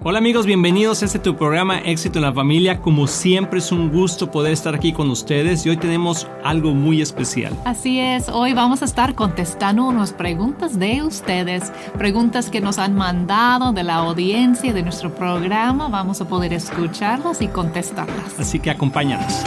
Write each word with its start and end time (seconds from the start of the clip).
Hola 0.00 0.18
amigos, 0.18 0.46
bienvenidos 0.46 1.02
a 1.02 1.06
este 1.06 1.18
tu 1.18 1.34
programa 1.34 1.80
Éxito 1.80 2.20
en 2.20 2.24
la 2.24 2.32
Familia. 2.32 2.80
Como 2.80 3.08
siempre 3.08 3.58
es 3.58 3.72
un 3.72 3.90
gusto 3.90 4.30
poder 4.30 4.52
estar 4.52 4.72
aquí 4.72 4.92
con 4.92 5.10
ustedes 5.10 5.66
y 5.66 5.70
hoy 5.70 5.76
tenemos 5.76 6.28
algo 6.44 6.72
muy 6.72 7.02
especial. 7.02 7.52
Así 7.64 7.98
es, 7.98 8.28
hoy 8.28 8.54
vamos 8.54 8.80
a 8.82 8.84
estar 8.84 9.16
contestando 9.16 9.84
unas 9.86 10.12
preguntas 10.12 10.78
de 10.78 11.02
ustedes, 11.02 11.72
preguntas 11.98 12.48
que 12.48 12.60
nos 12.60 12.78
han 12.78 12.94
mandado 12.94 13.72
de 13.72 13.82
la 13.82 13.96
audiencia 13.96 14.72
de 14.72 14.84
nuestro 14.84 15.12
programa. 15.12 15.88
Vamos 15.88 16.20
a 16.20 16.28
poder 16.28 16.52
escucharlas 16.52 17.42
y 17.42 17.48
contestarlas. 17.48 18.38
Así 18.38 18.60
que 18.60 18.70
acompáñanos. 18.70 19.42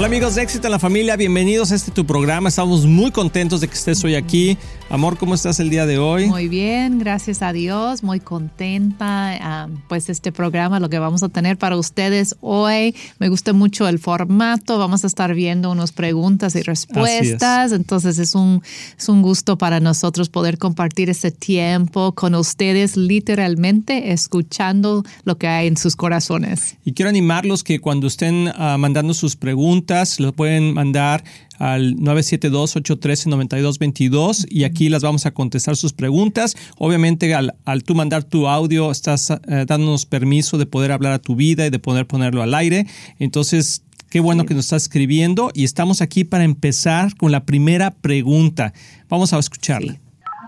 Hola 0.00 0.06
amigos 0.06 0.34
de 0.34 0.42
Éxito 0.42 0.66
en 0.66 0.70
la 0.70 0.78
Familia, 0.78 1.14
bienvenidos 1.14 1.72
a 1.72 1.74
este 1.74 1.90
tu 1.90 2.06
programa. 2.06 2.48
Estamos 2.48 2.86
muy 2.86 3.10
contentos 3.10 3.60
de 3.60 3.68
que 3.68 3.74
estés 3.74 4.02
hoy 4.02 4.14
aquí. 4.14 4.56
Amor, 4.88 5.18
¿cómo 5.18 5.34
estás 5.34 5.60
el 5.60 5.68
día 5.68 5.84
de 5.84 5.98
hoy? 5.98 6.26
Muy 6.26 6.48
bien, 6.48 6.98
gracias 6.98 7.42
a 7.42 7.52
Dios, 7.52 8.02
muy 8.02 8.18
contenta. 8.18 9.68
pues 9.88 10.08
este 10.08 10.32
programa, 10.32 10.80
lo 10.80 10.88
que 10.88 10.98
vamos 10.98 11.22
a 11.22 11.28
tener 11.28 11.58
para 11.58 11.76
ustedes 11.76 12.34
hoy, 12.40 12.96
me 13.18 13.28
gusta 13.28 13.52
mucho 13.52 13.86
el 13.88 13.98
formato. 13.98 14.78
Vamos 14.78 15.04
a 15.04 15.06
estar 15.06 15.34
viendo 15.34 15.70
unas 15.70 15.92
preguntas 15.92 16.56
y 16.56 16.62
respuestas. 16.62 17.72
Entonces 17.72 18.18
es 18.18 18.34
un, 18.34 18.62
es 18.98 19.08
un 19.10 19.20
gusto 19.20 19.58
para 19.58 19.80
nosotros 19.80 20.30
poder 20.30 20.56
compartir 20.56 21.10
este 21.10 21.30
tiempo 21.30 22.12
con 22.12 22.34
ustedes, 22.34 22.96
literalmente 22.96 24.12
escuchando 24.12 25.04
lo 25.24 25.36
que 25.36 25.46
hay 25.46 25.66
en 25.66 25.76
sus 25.76 25.94
corazones. 25.94 26.76
Y 26.86 26.94
quiero 26.94 27.10
animarlos 27.10 27.62
que 27.62 27.80
cuando 27.80 28.06
estén 28.06 28.50
ah, 28.56 28.78
mandando 28.78 29.12
sus 29.12 29.36
preguntas, 29.36 29.89
lo 30.20 30.32
pueden 30.32 30.74
mandar 30.74 31.24
al 31.58 31.96
972-813-9222 31.96 34.46
y 34.48 34.62
aquí 34.62 34.88
las 34.88 35.02
vamos 35.02 35.26
a 35.26 35.32
contestar 35.32 35.74
sus 35.76 35.92
preguntas. 35.92 36.56
Obviamente 36.78 37.34
al, 37.34 37.56
al 37.64 37.82
tú 37.82 37.96
mandar 37.96 38.22
tu 38.22 38.46
audio 38.46 38.92
estás 38.92 39.30
eh, 39.30 39.64
dándonos 39.66 40.06
permiso 40.06 40.58
de 40.58 40.66
poder 40.66 40.92
hablar 40.92 41.12
a 41.12 41.18
tu 41.18 41.34
vida 41.34 41.66
y 41.66 41.70
de 41.70 41.80
poder 41.80 42.06
ponerlo 42.06 42.42
al 42.42 42.54
aire. 42.54 42.86
Entonces, 43.18 43.82
qué 44.10 44.20
bueno 44.20 44.46
que 44.46 44.54
nos 44.54 44.66
estás 44.66 44.84
escribiendo 44.84 45.50
y 45.54 45.64
estamos 45.64 46.02
aquí 46.02 46.22
para 46.22 46.44
empezar 46.44 47.16
con 47.16 47.32
la 47.32 47.44
primera 47.44 47.90
pregunta. 47.90 48.72
Vamos 49.08 49.32
a 49.32 49.40
escucharla. 49.40 49.98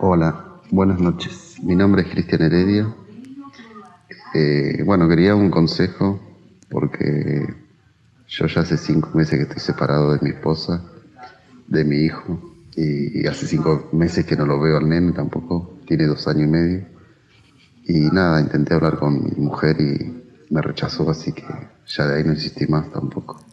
Hola, 0.00 0.60
buenas 0.70 1.00
noches. 1.00 1.56
Mi 1.60 1.74
nombre 1.74 2.02
es 2.02 2.08
Cristian 2.08 2.42
Heredia. 2.42 2.94
Eh, 4.34 4.84
bueno, 4.86 5.08
quería 5.08 5.34
un 5.34 5.50
consejo 5.50 6.20
porque 6.70 7.61
yo 8.32 8.46
ya 8.46 8.62
hace 8.62 8.78
cinco 8.78 9.10
meses 9.12 9.38
que 9.38 9.42
estoy 9.42 9.60
separado 9.60 10.12
de 10.12 10.18
mi 10.22 10.30
esposa 10.30 10.82
de 11.66 11.84
mi 11.84 11.96
hijo 11.96 12.40
y, 12.74 13.26
hace 13.26 13.46
cinco 13.46 13.90
meses 13.92 14.24
que 14.24 14.36
no 14.36 14.46
lo 14.46 14.58
veo 14.58 14.78
al 14.78 14.88
nene 14.88 15.12
tampoco, 15.12 15.78
tiene 15.86 16.06
dos 16.06 16.26
años 16.26 16.48
y 16.48 16.50
medio. 16.50 16.86
Y 17.84 18.00
nada, 18.10 18.40
intenté 18.40 18.72
hablar 18.74 18.98
con 18.98 19.22
mi 19.22 19.32
mujer 19.36 19.78
y 19.78 20.22
me 20.48 20.62
rechazó, 20.62 21.10
así 21.10 21.32
que 21.32 21.44
ya 21.86 22.06
de 22.06 22.16
ahí 22.16 22.24
no 22.24 22.32
insistí 22.32 22.66
más 22.66 22.90
tampoco. 22.90 23.44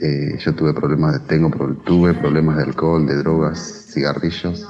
Eh, 0.00 0.38
yo 0.38 0.54
tuve 0.54 0.72
problemas, 0.72 1.26
tengo, 1.26 1.50
tuve 1.84 2.14
problemas 2.14 2.58
de 2.58 2.62
alcohol, 2.62 3.04
de 3.06 3.16
drogas, 3.16 3.86
cigarrillos 3.92 4.64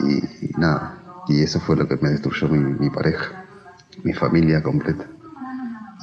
y, 0.00 0.60
nada. 0.60 1.02
Y 1.28 1.42
eso 1.42 1.58
fue 1.58 1.76
lo 1.76 1.88
que 1.88 1.96
me 1.96 2.10
destruyó 2.10 2.48
mi 2.48 2.90
pareja, 2.90 3.46
mi 4.04 4.12
familia 4.12 4.62
completa. 4.62 5.06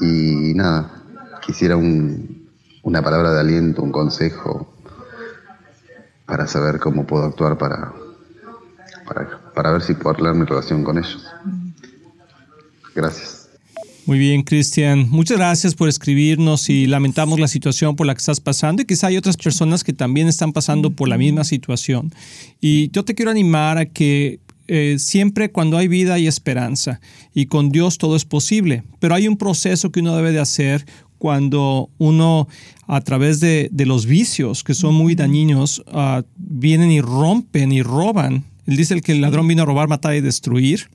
Y 0.01 0.53
nada, 0.55 1.02
quisiera 1.45 1.77
un, 1.77 2.49
una 2.83 3.01
palabra 3.01 3.33
de 3.33 3.39
aliento, 3.39 3.81
un 3.81 3.91
consejo, 3.91 4.73
para 6.25 6.47
saber 6.47 6.79
cómo 6.79 7.05
puedo 7.05 7.25
actuar 7.25 7.57
para, 7.57 7.93
para, 9.53 9.71
ver 9.71 9.81
si 9.81 9.93
puedo 9.93 10.11
arreglar 10.11 10.35
mi 10.35 10.45
relación 10.45 10.83
con 10.83 10.97
ellos. 10.97 11.25
Gracias. 12.95 13.49
Muy 14.05 14.19
bien, 14.19 14.43
Cristian. 14.43 15.09
Muchas 15.09 15.37
gracias 15.37 15.75
por 15.75 15.87
escribirnos 15.87 16.69
y 16.69 16.87
lamentamos 16.87 17.39
la 17.39 17.47
situación 17.47 17.95
por 17.95 18.05
la 18.05 18.13
que 18.13 18.19
estás 18.19 18.41
pasando 18.41 18.81
y 18.81 18.85
quizá 18.85 19.07
hay 19.07 19.17
otras 19.17 19.37
personas 19.37 19.83
que 19.83 19.93
también 19.93 20.27
están 20.27 20.51
pasando 20.51 20.89
por 20.89 21.07
la 21.07 21.17
misma 21.17 21.45
situación. 21.45 22.13
Y 22.59 22.89
yo 22.91 23.05
te 23.05 23.15
quiero 23.15 23.31
animar 23.31 23.77
a 23.77 23.85
que 23.85 24.41
eh, 24.67 24.97
siempre 24.99 25.51
cuando 25.51 25.77
hay 25.77 25.87
vida 25.87 26.15
hay 26.15 26.27
esperanza 26.27 26.99
y 27.33 27.45
con 27.45 27.69
Dios 27.69 27.97
todo 27.97 28.15
es 28.15 28.25
posible, 28.25 28.83
pero 28.99 29.15
hay 29.15 29.27
un 29.27 29.37
proceso 29.37 29.91
que 29.91 30.01
uno 30.01 30.15
debe 30.15 30.31
de 30.31 30.39
hacer 30.39 30.85
cuando 31.23 31.89
uno 31.99 32.49
a 32.85 32.99
través 32.99 33.39
de, 33.39 33.69
los 33.85 34.05
vicios 34.05 34.61
que 34.61 34.73
son 34.73 34.93
muy 34.93 35.15
dañinos 35.15 35.81
ah, 35.87 36.23
vienen 36.35 36.91
y 36.91 36.99
rompen 36.99 37.71
y 37.71 37.81
roban. 37.81 38.43
Él 38.65 38.75
dice 38.75 38.99
que 39.01 39.13
el 39.13 39.21
ladrón 39.21 39.47
vino 39.47 39.63
a 39.63 39.65
robar, 39.65 39.87
matar 39.87 40.15
y 40.15 40.19
destruir. 40.19 40.89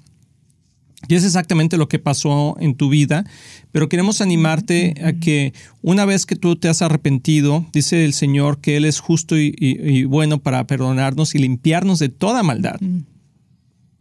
Y 1.09 1.15
es 1.15 1.25
exactamente 1.25 1.79
lo 1.79 1.89
que 1.89 1.99
pasó 1.99 2.59
en 2.61 2.75
tu 2.75 2.91
vida, 2.91 3.25
pero 3.73 3.89
queremos 3.89 4.21
animarte 4.21 4.97
a 5.03 5.15
que 5.15 5.55
una 5.81 6.05
vez 6.05 6.27
que 6.27 6.37
tú 6.37 6.57
te 6.57 6.69
has 6.69 6.83
arrepentido, 6.83 7.65
dice 7.73 8.05
el 8.05 8.13
Señor 8.13 8.61
que 8.61 8.77
Él 8.77 8.85
es 8.85 9.01
justo 9.01 9.35
y 9.39 10.05
bueno 10.05 10.41
para 10.41 10.67
perdonarnos 10.67 11.35
y 11.35 11.39
limpiarnos 11.39 12.01
de 12.01 12.11
toda 12.11 12.43
maldad. 12.43 12.79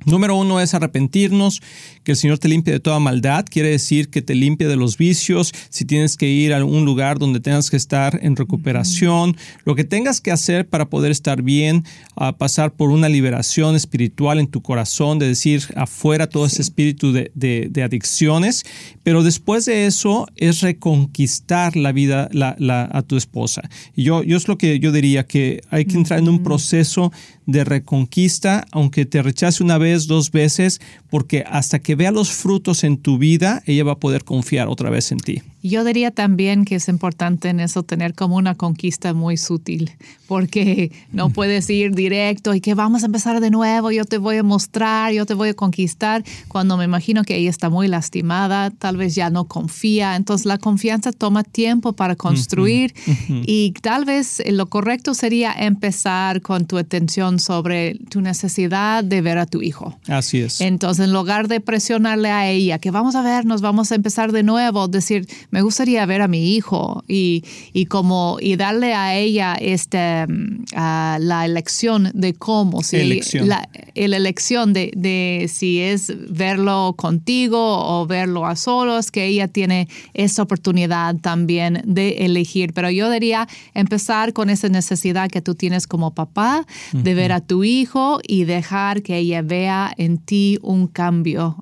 Número 0.06 0.36
uno 0.36 0.62
es 0.62 0.74
arrepentirnos, 0.74 1.62
que 2.04 2.12
el 2.12 2.18
Señor 2.18 2.38
te 2.38 2.48
limpie 2.48 2.72
de 2.72 2.80
toda 2.80 3.00
maldad, 3.00 3.46
quiere 3.50 3.70
decir 3.70 4.10
que 4.10 4.22
te 4.22 4.36
limpie 4.36 4.68
de 4.68 4.76
los 4.76 4.98
vicios, 4.98 5.52
si 5.70 5.86
tienes 5.86 6.18
que 6.18 6.30
ir 6.30 6.54
a 6.54 6.64
un 6.64 6.86
lugar 6.86 7.18
donde 7.18 7.40
tengas 7.40 7.70
que 7.72 7.78
estar 7.78 8.20
en 8.22 8.36
recuperación, 8.36 9.36
lo 9.66 9.76
que 9.76 9.84
tengas 9.84 10.22
que 10.22 10.32
hacer 10.32 10.70
para 10.70 10.90
poder 10.90 11.12
estar 11.12 11.42
bien, 11.42 11.84
a 12.16 12.38
pasar 12.38 12.74
por 12.74 12.92
una 12.92 13.10
liberación 13.10 13.76
espiritual 13.76 14.40
en 14.40 14.48
tu 14.48 14.62
corazón, 14.62 15.18
de 15.18 15.28
decir 15.28 15.64
afuera 15.76 16.30
todo 16.30 16.46
ese 16.46 16.62
espíritu 16.62 17.12
de, 17.12 17.84
adicciones, 17.84 18.66
pero 19.04 19.24
después 19.24 19.66
de 19.66 19.88
eso 19.88 20.28
es 20.36 20.62
reconquistar 20.62 21.76
la 21.76 21.92
vida 21.92 22.30
a 22.32 23.02
tu 23.02 23.18
esposa. 23.18 23.68
Y 23.96 24.04
yo, 24.04 24.24
yo 24.24 24.38
es 24.38 24.48
lo 24.48 24.58
que 24.58 24.80
yo 24.80 24.92
diría, 24.92 25.26
que 25.26 25.62
hay 25.70 25.86
que 25.86 25.98
entrar 25.98 26.20
en 26.20 26.30
un 26.30 26.44
proceso 26.44 27.12
de 27.48 27.64
reconquista, 27.64 28.66
aunque 28.72 29.06
te 29.06 29.22
rechace 29.24 29.64
una 29.64 29.78
vez, 29.78 29.87
dos 30.08 30.32
veces, 30.32 30.82
porque 31.10 31.44
hasta 31.48 31.80
que 31.80 31.96
vea 31.96 32.12
los 32.12 32.32
frutos 32.32 32.84
en 32.84 32.98
tu 32.98 33.18
vida, 33.18 33.64
ella 33.66 33.84
va 33.84 33.94
a 33.94 34.00
poder 34.00 34.24
confiar 34.24 34.68
otra 34.68 34.90
vez 34.90 35.12
en 35.12 35.20
ti. 35.20 35.42
Yo 35.64 35.84
diría 35.84 36.12
también 36.12 36.66
que 36.66 36.76
es 36.76 36.88
importante 36.88 37.50
en 37.50 37.60
eso 37.60 37.84
tener 37.84 38.14
como 38.14 38.36
una 38.36 38.56
conquista 38.56 39.14
muy 39.14 39.38
sutil, 39.38 39.92
porque 40.28 40.92
no 41.12 41.30
puedes 41.30 41.70
ir 41.70 41.96
directo 41.96 42.54
y 42.54 42.62
que 42.62 42.74
vamos 42.74 43.04
a 43.04 43.08
empezar 43.08 43.40
de 43.40 43.50
nuevo, 43.50 43.92
yo 43.92 44.06
te 44.06 44.18
voy 44.18 44.38
a 44.38 44.44
mostrar, 44.44 45.12
yo 45.14 45.26
te 45.26 45.34
voy 45.34 45.50
a 45.50 45.54
conquistar, 45.54 46.24
cuando 46.48 46.78
me 46.78 46.86
imagino 46.86 47.24
que 47.24 47.36
ella 47.36 47.50
está 47.50 47.70
muy 47.70 47.88
lastimada, 47.88 48.70
tal 48.70 48.98
vez 48.98 49.16
ya 49.16 49.30
no 49.30 49.46
confía. 49.46 50.16
Entonces 50.16 50.46
la 50.46 50.58
confianza 50.58 51.12
toma 51.12 51.44
tiempo 51.44 51.94
para 51.94 52.16
construir 52.16 52.94
y 53.28 53.74
tal 53.82 54.06
vez 54.06 54.42
lo 54.48 54.68
correcto 54.68 55.14
sería 55.14 55.54
empezar 55.54 56.42
con 56.42 56.66
tu 56.66 56.78
atención 56.78 57.40
sobre 57.40 57.96
tu 58.10 58.22
necesidad 58.22 59.04
de 59.04 59.22
ver 59.22 59.38
a 59.38 59.46
tu 59.46 59.62
hijo. 59.62 59.98
Así 60.08 60.40
es. 60.40 60.62
Entonces 60.62 61.06
en 61.06 61.14
lugar 61.14 61.48
de 61.48 61.60
presionarle 61.62 62.30
a 62.30 62.50
ella, 62.50 62.80
que 62.80 62.92
vamos 62.92 63.16
a 63.16 63.22
ver, 63.22 63.46
nos 63.46 63.62
vamos 63.62 63.92
a 63.92 63.96
empezar 63.96 64.32
de 64.32 64.44
nuevo, 64.44 64.88
decir, 64.88 65.28
me 65.50 65.62
gustaría 65.62 66.06
ver 66.06 66.22
a 66.22 66.28
mi 66.28 66.56
hijo 66.56 67.04
y, 67.08 67.44
como 67.88 68.38
y 68.42 68.56
darle 68.56 68.94
a 68.94 69.16
ella 69.16 69.56
este 69.56 70.28
mm, 70.28 70.66
la 70.76 71.46
elección 71.46 72.12
de 72.14 72.34
cómo 72.34 72.84
si 72.84 72.98
elección. 72.98 73.48
La, 73.48 73.68
elección 73.96 74.74
de, 74.74 74.92
de, 74.96 75.50
si 75.52 75.80
es 75.80 76.14
verlo 76.30 76.96
contigo 76.98 77.58
o 77.60 78.06
verlo 78.06 78.46
a 78.46 78.56
solos 78.56 79.10
que 79.12 79.26
ella 79.26 79.48
tiene 79.48 79.88
esa 80.14 80.44
oportunidad 80.44 81.16
también 81.18 81.82
de 81.86 82.26
elegir. 82.26 82.74
Pero 82.74 82.90
yo 82.90 83.10
diría 83.10 83.48
empezar 83.74 84.34
con 84.34 84.50
esa 84.50 84.70
necesidad 84.70 85.30
que 85.30 85.42
tú 85.42 85.56
tienes 85.56 85.88
como 85.88 86.14
papá 86.14 86.66
de 86.92 87.14
ver 87.14 87.32
a 87.32 87.42
tu 87.42 87.64
hijo 87.64 88.20
y 88.28 88.44
dejar 88.44 89.02
que 89.02 89.18
ella 89.18 89.42
vea 89.42 89.94
en 89.98 90.18
ti 90.18 90.60
un 90.62 90.88
cambio 90.88 91.58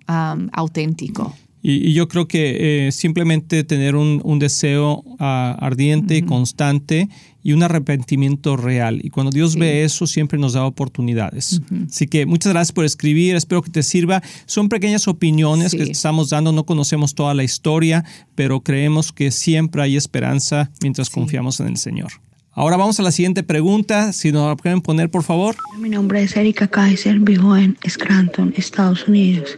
auténtico 0.51 1.33
y, 1.67 1.93
yo 1.93 2.07
creo 2.07 2.27
que 2.27 2.87
eh, 2.87 2.91
simplemente 2.91 3.63
tener 3.63 3.95
un, 3.95 4.39
deseo 4.39 5.03
ah, 5.19 5.57
ardiente, 5.59 6.17
y 6.17 6.21
constante 6.21 7.09
y 7.41 7.53
un 7.53 7.63
arrepentimiento 7.63 8.55
real. 8.55 9.01
Y 9.03 9.09
cuando 9.09 9.31
Dios 9.31 9.55
ve 9.55 9.83
eso, 9.83 10.05
siempre 10.05 10.37
nos 10.37 10.53
da 10.53 10.63
oportunidades. 10.65 11.61
Así 11.89 12.07
que 12.07 12.27
muchas 12.27 12.53
gracias 12.53 12.71
por 12.71 12.85
escribir, 12.85 13.35
espero 13.35 13.63
que 13.63 13.71
te 13.71 13.81
sirva. 13.81 14.21
Son 14.45 14.69
pequeñas 14.69 15.07
opiniones 15.07 15.73
que 15.73 15.83
estamos 15.83 16.29
dando, 16.29 16.51
no 16.51 16.65
conocemos 16.65 17.15
toda 17.15 17.33
la 17.33 17.43
historia, 17.43 18.03
pero 18.35 18.61
creemos 18.61 19.11
que 19.11 19.31
siempre 19.31 19.81
hay 19.81 19.95
esperanza 19.95 20.71
mientras 20.81 21.09
confiamos 21.09 21.59
en 21.59 21.67
el 21.67 21.77
Señor. 21.77 22.11
Ahora 22.51 22.77
vamos 22.77 22.99
a 22.99 23.03
la 23.03 23.11
siguiente 23.11 23.43
pregunta, 23.43 24.13
si 24.13 24.31
nos 24.31 24.47
la 24.47 24.55
pueden 24.55 24.81
poner, 24.81 25.09
por 25.09 25.23
favor. 25.23 25.55
Mi 25.79 25.89
nombre 25.89 26.23
es 26.23 26.37
Erika 26.37 26.67
Kaiser, 26.67 27.19
vivo 27.19 27.57
en 27.57 27.75
Scranton, 27.87 28.53
Estados 28.55 29.07
Unidos. 29.07 29.57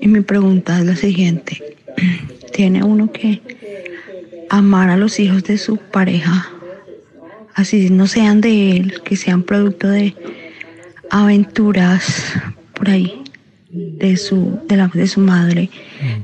Y 0.00 0.08
mi 0.08 0.20
pregunta 0.20 0.78
es 0.78 0.86
la 0.86 0.96
siguiente. 0.96 1.76
¿Tiene 2.52 2.82
uno 2.82 3.12
que 3.12 3.40
amar 4.50 4.90
a 4.90 4.96
los 4.96 5.18
hijos 5.20 5.44
de 5.44 5.56
su 5.56 5.76
pareja, 5.76 6.50
así 7.54 7.88
no 7.88 8.06
sean 8.06 8.40
de 8.40 8.72
él, 8.72 9.00
que 9.04 9.16
sean 9.16 9.44
producto 9.44 9.88
de 9.88 10.14
aventuras 11.08 12.34
por 12.74 12.90
ahí 12.90 13.22
de 13.70 14.16
su, 14.16 14.58
de, 14.68 14.76
la, 14.76 14.88
de 14.88 15.06
su 15.06 15.20
madre 15.20 15.70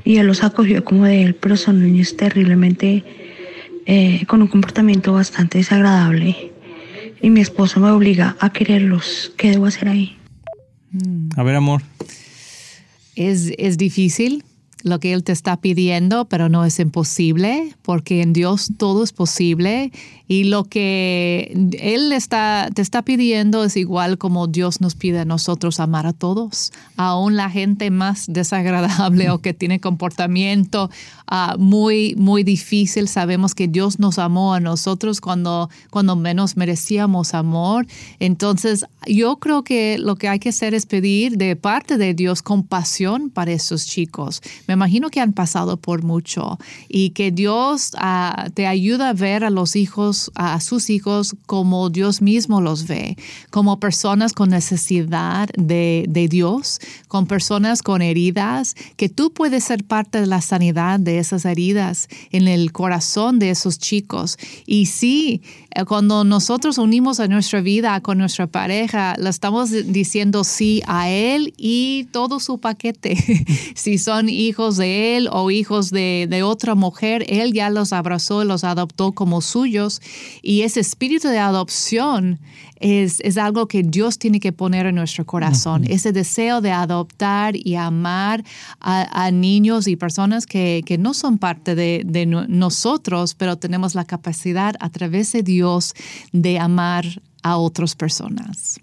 y 0.03 0.17
él 0.17 0.27
los 0.27 0.43
acogió 0.43 0.83
como 0.83 1.05
de 1.05 1.23
él, 1.23 1.35
pero 1.35 1.55
son 1.55 1.81
niños 1.81 2.17
terriblemente 2.17 3.03
eh, 3.85 4.25
con 4.27 4.41
un 4.41 4.49
comportamiento 4.49 5.13
bastante 5.13 5.59
desagradable 5.59 6.51
y 7.21 7.29
mi 7.29 7.39
esposo 7.39 7.79
me 7.79 7.89
obliga 7.89 8.35
a 8.41 8.51
quererlos. 8.51 9.31
¿Qué 9.37 9.51
debo 9.51 9.65
hacer 9.65 9.87
ahí? 9.87 10.17
A 11.37 11.43
ver, 11.43 11.55
amor. 11.55 11.81
Es, 13.17 13.51
es 13.57 13.77
difícil 13.77 14.43
lo 14.83 14.99
que 14.99 15.13
Él 15.13 15.23
te 15.23 15.31
está 15.31 15.57
pidiendo, 15.57 16.25
pero 16.25 16.49
no 16.49 16.65
es 16.65 16.79
imposible, 16.79 17.73
porque 17.81 18.21
en 18.21 18.33
Dios 18.33 18.69
todo 18.77 19.03
es 19.03 19.11
posible 19.11 19.91
y 20.27 20.43
lo 20.43 20.65
que 20.65 21.53
Él 21.79 22.11
está, 22.11 22.69
te 22.73 22.81
está 22.81 23.01
pidiendo 23.01 23.63
es 23.63 23.77
igual 23.77 24.17
como 24.17 24.47
Dios 24.47 24.81
nos 24.81 24.95
pide 24.95 25.19
a 25.19 25.25
nosotros 25.25 25.79
amar 25.79 26.05
a 26.05 26.13
todos, 26.13 26.71
aún 26.97 27.35
la 27.35 27.49
gente 27.49 27.89
más 27.91 28.25
desagradable 28.27 29.29
o 29.29 29.39
que 29.39 29.53
tiene 29.53 29.79
comportamiento 29.79 30.89
uh, 31.31 31.57
muy, 31.57 32.15
muy 32.17 32.43
difícil. 32.43 33.07
Sabemos 33.07 33.55
que 33.55 33.67
Dios 33.67 33.99
nos 33.99 34.19
amó 34.19 34.53
a 34.53 34.59
nosotros 34.59 35.21
cuando, 35.21 35.69
cuando 35.89 36.15
menos 36.15 36.57
merecíamos 36.57 37.33
amor. 37.33 37.87
Entonces, 38.19 38.85
yo 39.05 39.37
creo 39.37 39.63
que 39.63 39.97
lo 39.97 40.17
que 40.17 40.27
hay 40.27 40.39
que 40.39 40.49
hacer 40.49 40.73
es 40.73 40.85
pedir 40.85 41.37
de 41.37 41.55
parte 41.55 41.97
de 41.97 42.13
Dios 42.13 42.41
compasión 42.41 43.29
para 43.29 43.51
esos 43.51 43.85
chicos. 43.85 44.41
Me 44.67 44.73
imagino 44.73 45.09
que 45.09 45.21
han 45.21 45.33
pasado 45.33 45.77
por 45.77 46.03
mucho 46.03 46.59
y 46.89 47.11
que 47.11 47.31
Dios 47.31 47.91
uh, 47.95 48.49
te 48.51 48.67
ayuda 48.67 49.09
a 49.09 49.13
ver 49.13 49.43
a 49.43 49.49
los 49.49 49.75
hijos 49.75 50.31
a 50.35 50.59
sus 50.59 50.89
hijos 50.89 51.35
como 51.45 51.89
Dios 51.89 52.21
mismo 52.21 52.61
los 52.61 52.87
ve, 52.87 53.17
como 53.49 53.79
personas 53.79 54.33
con 54.33 54.49
necesidad 54.49 55.49
de, 55.57 56.05
de 56.09 56.27
Dios, 56.27 56.79
con 57.07 57.27
personas 57.27 57.81
con 57.81 58.01
heridas, 58.01 58.75
que 58.95 59.09
tú 59.09 59.31
puedes 59.31 59.63
ser 59.63 59.83
parte 59.83 60.19
de 60.19 60.27
la 60.27 60.41
sanidad 60.41 60.99
de 60.99 61.19
esas 61.19 61.45
heridas 61.45 62.07
en 62.31 62.47
el 62.47 62.71
corazón 62.71 63.39
de 63.39 63.51
esos 63.51 63.79
chicos. 63.79 64.37
Y 64.65 64.87
sí, 64.87 65.41
eh, 65.71 65.85
cuando 65.85 66.23
nosotros 66.23 66.77
unimos 66.77 67.19
a 67.19 67.27
nuestra 67.27 67.61
vida 67.61 67.99
con 68.01 68.17
nuestra 68.17 68.47
pareja, 68.47 69.15
le 69.17 69.29
estamos 69.29 69.71
diciendo 69.71 70.43
sí 70.43 70.81
a 70.87 71.09
él 71.09 71.53
y 71.57 72.07
todo 72.11 72.39
su 72.39 72.59
paquete. 72.59 73.15
si 73.75 73.97
son 73.97 74.29
hijos 74.29 74.56
de 74.57 75.17
él 75.17 75.29
o 75.31 75.51
hijos 75.51 75.91
de, 75.91 76.27
de 76.29 76.43
otra 76.43 76.73
mujer, 76.73 77.23
él 77.27 77.53
ya 77.53 77.69
los 77.69 77.93
abrazó, 77.93 78.43
los 78.43 78.63
adoptó 78.63 79.11
como 79.11 79.41
suyos 79.41 80.01
y 80.41 80.63
ese 80.63 80.79
espíritu 80.79 81.27
de 81.27 81.37
adopción 81.37 82.39
es, 82.79 83.19
es 83.21 83.37
algo 83.37 83.67
que 83.67 83.83
Dios 83.83 84.17
tiene 84.17 84.39
que 84.39 84.51
poner 84.51 84.87
en 84.87 84.95
nuestro 84.95 85.25
corazón. 85.25 85.83
Ese 85.87 86.11
deseo 86.11 86.61
de 86.61 86.71
adoptar 86.71 87.55
y 87.55 87.75
amar 87.75 88.43
a, 88.79 89.31
niños 89.31 89.87
y 89.87 89.95
personas 89.95 90.45
que, 90.45 90.83
que, 90.85 90.97
no 90.97 91.13
son 91.13 91.37
parte 91.37 91.75
de, 91.75 92.01
de 92.05 92.25
nosotros, 92.25 93.35
pero 93.35 93.57
tenemos 93.57 93.93
la 93.95 94.05
capacidad 94.05 94.75
a 94.79 94.89
través 94.89 95.31
de 95.33 95.43
Dios 95.43 95.93
de 96.31 96.59
amar 96.59 97.05
a 97.43 97.57
otras 97.57 97.95
personas. 97.95 98.79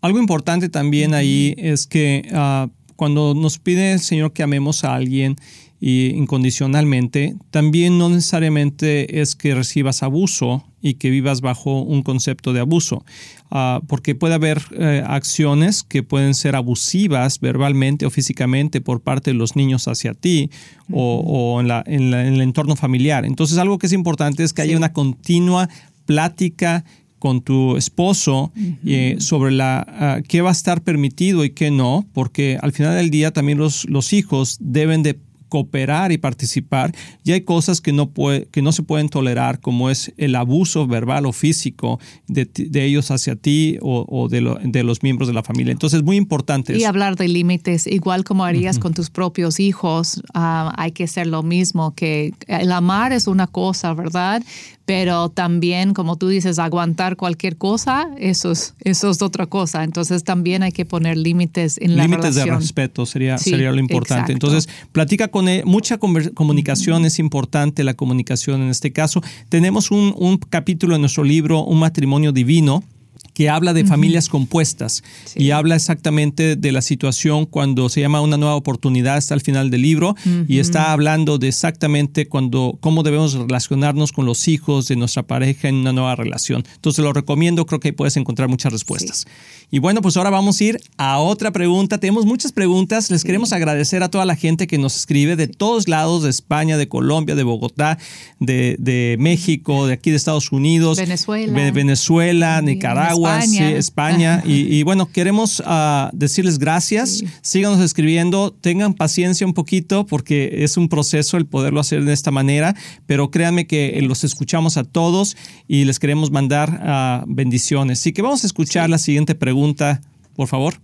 Algo 0.00 0.18
importante 0.18 0.68
también 0.68 1.14
ahí 1.14 1.54
es 1.56 1.86
que 1.86 2.28
uh, 2.32 2.70
cuando 2.96 3.34
nos 3.34 3.58
pide 3.58 3.92
el 3.92 4.00
Señor 4.00 4.32
que 4.32 4.42
amemos 4.42 4.84
a 4.84 4.94
alguien, 4.94 5.36
y 5.80 6.06
incondicionalmente, 6.08 7.36
también 7.50 7.98
no 7.98 8.08
necesariamente 8.08 9.20
es 9.20 9.36
que 9.36 9.54
recibas 9.54 10.02
abuso 10.02 10.64
y 10.80 10.94
que 10.94 11.10
vivas 11.10 11.40
bajo 11.40 11.82
un 11.82 12.02
concepto 12.02 12.52
de 12.52 12.60
abuso, 12.60 13.04
uh, 13.50 13.84
porque 13.86 14.14
puede 14.14 14.34
haber 14.34 14.62
eh, 14.72 15.02
acciones 15.06 15.82
que 15.82 16.02
pueden 16.02 16.34
ser 16.34 16.56
abusivas 16.56 17.40
verbalmente 17.40 18.06
o 18.06 18.10
físicamente 18.10 18.80
por 18.80 19.00
parte 19.00 19.32
de 19.32 19.36
los 19.36 19.54
niños 19.56 19.86
hacia 19.88 20.14
ti 20.14 20.50
o, 20.90 21.22
o 21.26 21.60
en, 21.60 21.68
la, 21.68 21.82
en, 21.86 22.10
la, 22.10 22.26
en, 22.26 22.34
el 22.34 22.40
entorno 22.40 22.76
familiar. 22.76 23.26
Entonces 23.26 23.58
algo 23.58 23.78
que 23.78 23.86
es 23.86 23.92
importante 23.92 24.44
es 24.44 24.52
que 24.52 24.62
sí. 24.62 24.68
haya 24.68 24.78
una 24.78 24.92
continua 24.92 25.68
plática 26.06 26.84
con 27.18 27.40
tu 27.40 27.76
esposo 27.76 28.52
uh 28.54 28.60
-huh. 28.60 28.78
eh, 28.86 29.16
sobre 29.20 29.50
la, 29.50 30.18
uh, 30.18 30.22
qué 30.28 30.42
va 30.42 30.50
a 30.50 30.52
estar 30.52 30.82
permitido 30.82 31.44
y 31.44 31.50
qué 31.50 31.70
no, 31.70 32.06
porque 32.12 32.58
al 32.60 32.72
final 32.72 32.96
del 32.96 33.10
día 33.10 33.32
también 33.32 33.58
los, 33.58 33.88
los 33.88 34.12
hijos 34.12 34.58
deben 34.60 35.02
de 35.02 35.18
cooperar 35.48 36.12
y 36.12 36.18
participar 36.18 36.94
y 37.24 37.32
hay 37.32 37.42
cosas 37.42 37.80
que 37.80 37.92
no, 37.92 38.10
puede, 38.10 38.46
que 38.46 38.62
no 38.62 38.72
se 38.72 38.82
pueden 38.82 39.08
tolerar 39.08 39.60
como 39.60 39.90
es 39.90 40.12
el 40.16 40.34
abuso 40.34 40.86
verbal 40.86 41.26
o 41.26 41.32
físico 41.32 42.00
de, 42.26 42.48
de 42.52 42.84
ellos 42.84 43.10
hacia 43.10 43.36
ti 43.36 43.78
o, 43.80 44.04
o 44.08 44.28
de, 44.28 44.40
lo, 44.40 44.56
de, 44.56 44.82
los 44.82 45.02
miembros 45.02 45.28
de 45.28 45.34
la 45.34 45.42
familia. 45.42 45.72
Entonces 45.72 45.98
es 45.98 46.04
muy 46.04 46.16
importante. 46.16 46.76
Y 46.76 46.84
hablar 46.84 47.16
de 47.16 47.28
límites, 47.28 47.86
igual 47.86 48.24
como 48.24 48.44
harías 48.44 48.76
uh 48.76 48.78
-huh. 48.80 48.82
con 48.82 48.94
tus 48.94 49.10
propios 49.10 49.60
hijos, 49.60 50.18
uh, 50.34 50.70
hay 50.76 50.92
que 50.92 51.04
hacer 51.04 51.26
lo 51.26 51.42
mismo, 51.42 51.94
que 51.94 52.34
el 52.48 52.72
amar 52.72 53.12
es 53.12 53.26
una 53.26 53.46
cosa, 53.46 53.94
¿verdad? 53.94 54.42
Pero 54.86 55.30
también, 55.30 55.94
como 55.94 56.16
tú 56.16 56.28
dices, 56.28 56.60
aguantar 56.60 57.16
cualquier 57.16 57.56
cosa, 57.56 58.08
eso 58.18 58.52
es, 58.52 58.74
eso 58.84 59.10
es 59.10 59.20
otra 59.20 59.46
cosa. 59.46 59.82
Entonces 59.82 60.22
también 60.22 60.62
hay 60.62 60.70
que 60.70 60.84
poner 60.84 61.16
límites 61.16 61.76
en 61.78 61.96
la 61.96 62.04
límites 62.04 62.36
relación. 62.36 62.54
de 62.54 62.60
respeto 62.60 63.04
sería, 63.04 63.36
sí, 63.36 63.50
sería 63.50 63.72
lo 63.72 63.80
importante. 63.80 64.32
Exacto. 64.32 64.32
Entonces, 64.32 64.68
platica 64.92 65.26
con 65.28 65.48
él. 65.48 65.64
Mucha 65.66 65.98
comunicación 65.98 67.04
es 67.04 67.18
importante, 67.18 67.82
la 67.82 67.94
comunicación 67.94 68.62
en 68.62 68.68
este 68.68 68.92
caso. 68.92 69.22
Tenemos 69.48 69.90
un, 69.90 70.14
un 70.16 70.38
capítulo 70.38 70.94
en 70.94 71.00
nuestro 71.00 71.24
libro, 71.24 71.64
Un 71.64 71.80
matrimonio 71.80 72.30
divino, 72.30 72.84
que 73.34 73.48
habla 73.48 73.72
de 73.72 73.82
uh 73.82 73.84
-huh. 73.84 73.88
familias 73.88 74.28
compuestas 74.28 75.02
sí. 75.24 75.42
y 75.42 75.50
habla 75.50 75.76
exactamente 75.76 76.56
de 76.56 76.72
la 76.72 76.82
situación 76.82 77.46
cuando 77.46 77.88
se 77.88 78.00
llama 78.00 78.20
una 78.20 78.36
nueva 78.36 78.54
oportunidad, 78.54 79.18
está 79.18 79.34
al 79.34 79.40
final 79.40 79.70
del 79.70 79.82
libro 79.82 80.10
uh 80.10 80.28
-huh. 80.28 80.44
y 80.48 80.58
está 80.58 80.92
hablando 80.92 81.38
de 81.38 81.48
exactamente 81.48 82.28
cuando, 82.28 82.78
cómo 82.80 83.02
debemos 83.02 83.34
relacionarnos 83.34 84.12
con 84.12 84.26
los 84.26 84.48
hijos 84.48 84.88
de 84.88 84.96
nuestra 84.96 85.22
pareja 85.22 85.68
en 85.68 85.76
una 85.76 85.92
nueva 85.92 86.16
relación. 86.16 86.64
Entonces 86.74 87.04
lo 87.04 87.12
recomiendo, 87.12 87.66
creo 87.66 87.80
que 87.80 87.88
ahí 87.88 87.92
puedes 87.92 88.16
encontrar 88.16 88.48
muchas 88.48 88.72
respuestas. 88.72 89.18
Sí. 89.18 89.66
Y 89.70 89.78
bueno, 89.80 90.00
pues 90.00 90.16
ahora 90.16 90.30
vamos 90.30 90.60
a 90.60 90.64
ir 90.64 90.80
a 90.96 91.18
otra 91.18 91.50
pregunta. 91.50 91.98
Tenemos 91.98 92.24
muchas 92.24 92.52
preguntas. 92.52 93.10
Les 93.10 93.22
sí. 93.22 93.26
queremos 93.26 93.52
agradecer 93.52 94.02
a 94.02 94.08
toda 94.08 94.24
la 94.24 94.36
gente 94.36 94.66
que 94.66 94.78
nos 94.78 94.96
escribe 94.96 95.34
de 95.34 95.48
todos 95.48 95.88
lados, 95.88 96.22
de 96.22 96.30
España, 96.30 96.76
de 96.76 96.88
Colombia, 96.88 97.34
de 97.34 97.42
Bogotá, 97.42 97.98
de, 98.38 98.76
de 98.78 99.16
México, 99.18 99.86
de 99.86 99.94
aquí 99.94 100.10
de 100.10 100.16
Estados 100.16 100.52
Unidos, 100.52 100.98
Venezuela, 100.98 101.70
Venezuela 101.72 102.62
Nicaragua. 102.62 103.05
España, 103.12 103.68
sí, 103.68 103.74
España. 103.74 104.42
Y, 104.44 104.74
y, 104.74 104.82
bueno, 104.82 105.06
queremos 105.06 105.60
uh, 105.60 106.08
decirles 106.12 106.58
gracias. 106.58 107.18
Sí. 107.18 107.26
Síganos 107.42 107.80
escribiendo, 107.80 108.52
tengan 108.52 108.94
paciencia 108.94 109.46
un 109.46 109.54
poquito 109.54 110.06
porque 110.06 110.64
es 110.64 110.76
un 110.76 110.88
proceso 110.88 111.36
el 111.36 111.46
poderlo 111.46 111.80
hacer 111.80 112.04
de 112.04 112.12
esta 112.12 112.30
manera, 112.30 112.74
pero 113.06 113.30
créanme 113.30 113.66
que 113.66 113.98
los 114.02 114.24
escuchamos 114.24 114.76
a 114.76 114.84
todos 114.84 115.36
y 115.68 115.84
les 115.84 115.98
queremos 115.98 116.30
mandar 116.30 117.24
uh, 117.26 117.32
bendiciones. 117.32 118.00
Así 118.00 118.12
que 118.12 118.22
vamos 118.22 118.44
a 118.44 118.46
escuchar 118.46 118.86
sí. 118.86 118.90
la 118.90 118.98
siguiente 118.98 119.34
pregunta, 119.34 120.00
por 120.34 120.48
favor. 120.48 120.74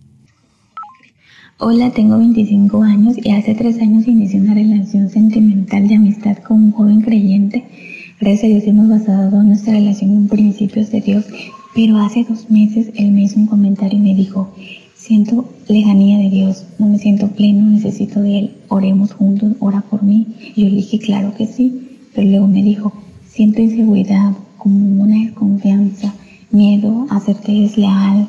Hola, 1.59 1.91
tengo 1.91 2.17
25 2.17 2.83
años 2.83 3.15
y 3.23 3.31
hace 3.31 3.53
tres 3.55 3.79
años 3.79 4.07
inicié 4.07 4.41
una 4.41 4.53
relación 4.53 5.09
sentimental 5.09 5.87
de 5.87 5.95
amistad 5.95 6.37
con 6.39 6.61
un 6.61 6.71
joven 6.71 7.01
creyente. 7.01 7.63
Gracias 8.19 8.43
a 8.43 8.47
Dios 8.47 8.63
hemos 8.65 8.89
basado 8.89 9.43
nuestra 9.43 9.73
relación 9.73 10.11
en 10.11 10.27
principios 10.27 10.91
de 10.91 11.01
Dios 11.01 11.25
pero 11.73 11.97
hace 11.97 12.23
dos 12.23 12.49
meses 12.49 12.91
él 12.95 13.11
me 13.11 13.23
hizo 13.23 13.39
un 13.39 13.47
comentario 13.47 13.97
y 13.97 14.01
me 14.01 14.15
dijo, 14.15 14.53
siento 14.95 15.45
lejanía 15.67 16.17
de 16.17 16.29
Dios, 16.29 16.65
no 16.79 16.87
me 16.87 16.99
siento 16.99 17.27
pleno, 17.29 17.65
necesito 17.65 18.21
de 18.21 18.39
Él, 18.39 18.51
oremos 18.67 19.13
juntos, 19.13 19.53
ora 19.59 19.81
por 19.81 20.03
mí. 20.03 20.27
Y 20.55 20.63
yo 20.63 20.69
le 20.69 20.75
dije, 20.77 20.99
claro 20.99 21.33
que 21.35 21.47
sí, 21.47 21.99
pero 22.13 22.27
luego 22.27 22.47
me 22.47 22.63
dijo, 22.63 22.93
siento 23.27 23.61
inseguridad, 23.61 24.33
como 24.57 25.03
una 25.03 25.25
desconfianza, 25.25 26.13
miedo 26.51 27.07
a 27.09 27.19
serte 27.19 27.51
desleal, 27.51 28.27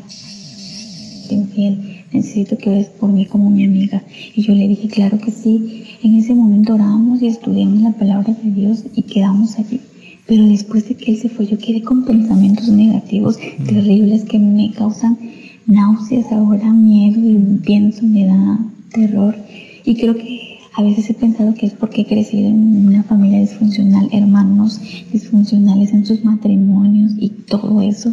infiel, 1.31 2.05
necesito 2.13 2.57
que 2.57 2.71
ores 2.71 2.87
por 2.89 3.11
mí 3.13 3.27
como 3.27 3.51
mi 3.51 3.65
amiga. 3.65 4.03
Y 4.35 4.43
yo 4.43 4.55
le 4.55 4.69
dije, 4.69 4.89
claro 4.89 5.19
que 5.19 5.31
sí. 5.31 5.85
En 6.03 6.17
ese 6.17 6.35
momento 6.35 6.75
oramos 6.75 7.23
y 7.23 7.29
estudiamos 7.29 7.81
la 7.83 7.93
palabra 7.93 8.35
de 8.43 8.51
Dios 8.51 8.85
y 8.95 9.03
quedamos 9.03 9.59
allí. 9.59 9.81
Pero 10.27 10.47
después 10.47 10.89
de 10.89 10.95
que 10.95 11.13
él 11.13 11.19
se 11.19 11.29
fue, 11.29 11.47
yo 11.47 11.59
quedé 11.59 11.83
con 11.83 12.05
pensamientos 12.05 12.69
negativos 12.69 13.39
mm. 13.59 13.65
terribles 13.65 14.25
que 14.25 14.39
me 14.39 14.71
causan 14.73 15.19
náuseas, 15.67 16.31
ahora 16.33 16.73
miedo 16.73 17.21
y 17.21 17.59
pienso, 17.59 18.03
me 18.05 18.27
da 18.27 18.59
terror. 18.93 19.37
Y 19.85 19.97
creo 19.97 20.15
que 20.17 20.59
a 20.77 20.83
veces 20.83 21.09
he 21.11 21.15
pensado 21.15 21.55
que 21.55 21.67
es 21.67 21.73
porque 21.73 22.03
he 22.03 22.07
crecido 22.07 22.49
en 22.49 22.87
una 22.89 23.03
familia 23.05 23.41
disfuncional, 23.41 24.09
hermanos 24.13 24.81
disfuncionales 25.13 25.93
en 25.93 26.05
sus 26.05 26.25
matrimonios 26.25 27.13
y 27.17 27.29
todo 27.29 27.81
eso, 27.83 28.13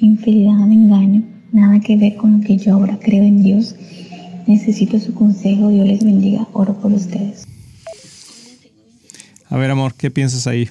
infidelidad, 0.00 0.70
engaño, 0.70 1.22
nada 1.52 1.78
que 1.80 1.96
ver 1.96 2.16
con 2.16 2.38
lo 2.38 2.46
que 2.46 2.56
yo 2.56 2.74
ahora 2.74 2.98
creo 3.00 3.22
en 3.22 3.42
Dios. 3.42 3.76
Necesito 4.46 4.98
su 4.98 5.14
consejo, 5.14 5.68
Dios 5.68 5.86
les 5.86 6.04
bendiga, 6.04 6.48
oro 6.52 6.74
por 6.80 6.92
ustedes. 6.92 7.46
A 9.48 9.56
ver, 9.56 9.70
amor, 9.70 9.94
¿qué 9.94 10.10
piensas 10.10 10.46
ahí? 10.46 10.68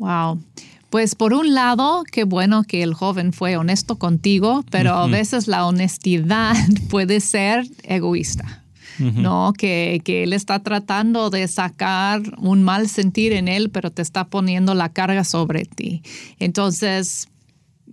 Wow. 0.00 0.42
Pues 0.88 1.14
por 1.14 1.34
un 1.34 1.54
lado, 1.54 2.02
qué 2.10 2.24
bueno 2.24 2.64
que 2.64 2.82
el 2.82 2.94
joven 2.94 3.32
fue 3.32 3.56
honesto 3.56 3.96
contigo, 3.96 4.64
pero 4.70 4.94
a 4.94 5.06
veces 5.06 5.46
la 5.46 5.66
honestidad 5.66 6.56
puede 6.90 7.20
ser 7.20 7.64
egoísta. 7.84 8.56
¿no? 8.98 9.54
Que, 9.56 10.02
que, 10.04 10.24
él 10.24 10.34
está 10.34 10.62
tratando 10.62 11.30
de 11.30 11.48
sacar 11.48 12.20
un 12.36 12.62
mal 12.62 12.86
sentir 12.86 13.32
en 13.32 13.48
él, 13.48 13.70
pero 13.70 13.90
te 13.90 14.02
está 14.02 14.24
poniendo 14.28 14.74
la 14.74 14.90
carga 14.90 15.24
sobre 15.24 15.64
ti. 15.64 16.02
Entonces, 16.38 17.28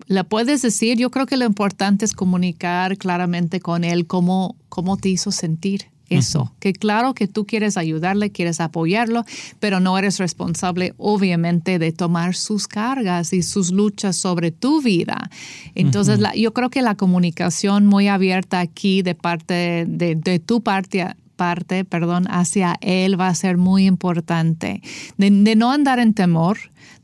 le 0.07 0.25
puedes 0.25 0.63
decir, 0.63 0.97
yo 0.97 1.09
creo 1.09 1.25
que 1.25 1.37
lo 1.37 1.45
importante 1.45 2.03
es 2.03 2.11
comunicar 2.11 2.97
claramente 2.97 3.61
con 3.61 3.85
él 3.85 4.05
cómo, 4.05 4.57
cómo 4.67 4.97
te 4.97 5.07
hizo 5.07 5.31
sentir 5.31 5.85
eso, 6.09 6.53
que 6.59 6.73
claro 6.73 7.13
que 7.13 7.27
tú 7.27 7.45
quieres 7.45 7.77
ayudarle, 7.77 8.31
quieres 8.31 8.59
apoyarlo, 8.59 9.25
pero 9.59 9.79
no 9.79 9.97
eres 9.97 10.19
responsable 10.19 10.93
obviamente 10.97 11.79
de 11.79 11.91
tomar 11.91 12.35
sus 12.35 12.67
cargas 12.67 13.33
y 13.33 13.41
sus 13.41 13.71
luchas 13.71 14.15
sobre 14.15 14.51
tu 14.51 14.81
vida. 14.81 15.29
Entonces, 15.75 16.19
yo 16.35 16.53
creo 16.53 16.69
que 16.69 16.81
la 16.81 16.95
comunicación 16.95 17.85
muy 17.85 18.07
abierta 18.07 18.59
aquí 18.59 19.01
de 19.01 19.15
parte 19.15 19.85
de, 19.87 20.39
tu 20.39 20.61
parte 20.61 21.05
parte, 21.35 21.85
perdón, 21.85 22.25
hacia 22.29 22.77
él 22.81 23.19
va 23.19 23.27
a 23.27 23.35
ser 23.35 23.57
muy 23.57 23.85
importante. 23.85 24.81
De, 25.17 25.29
de 25.29 25.55
no 25.55 25.71
andar 25.71 25.99
en 25.99 26.15
temor, 26.15 26.57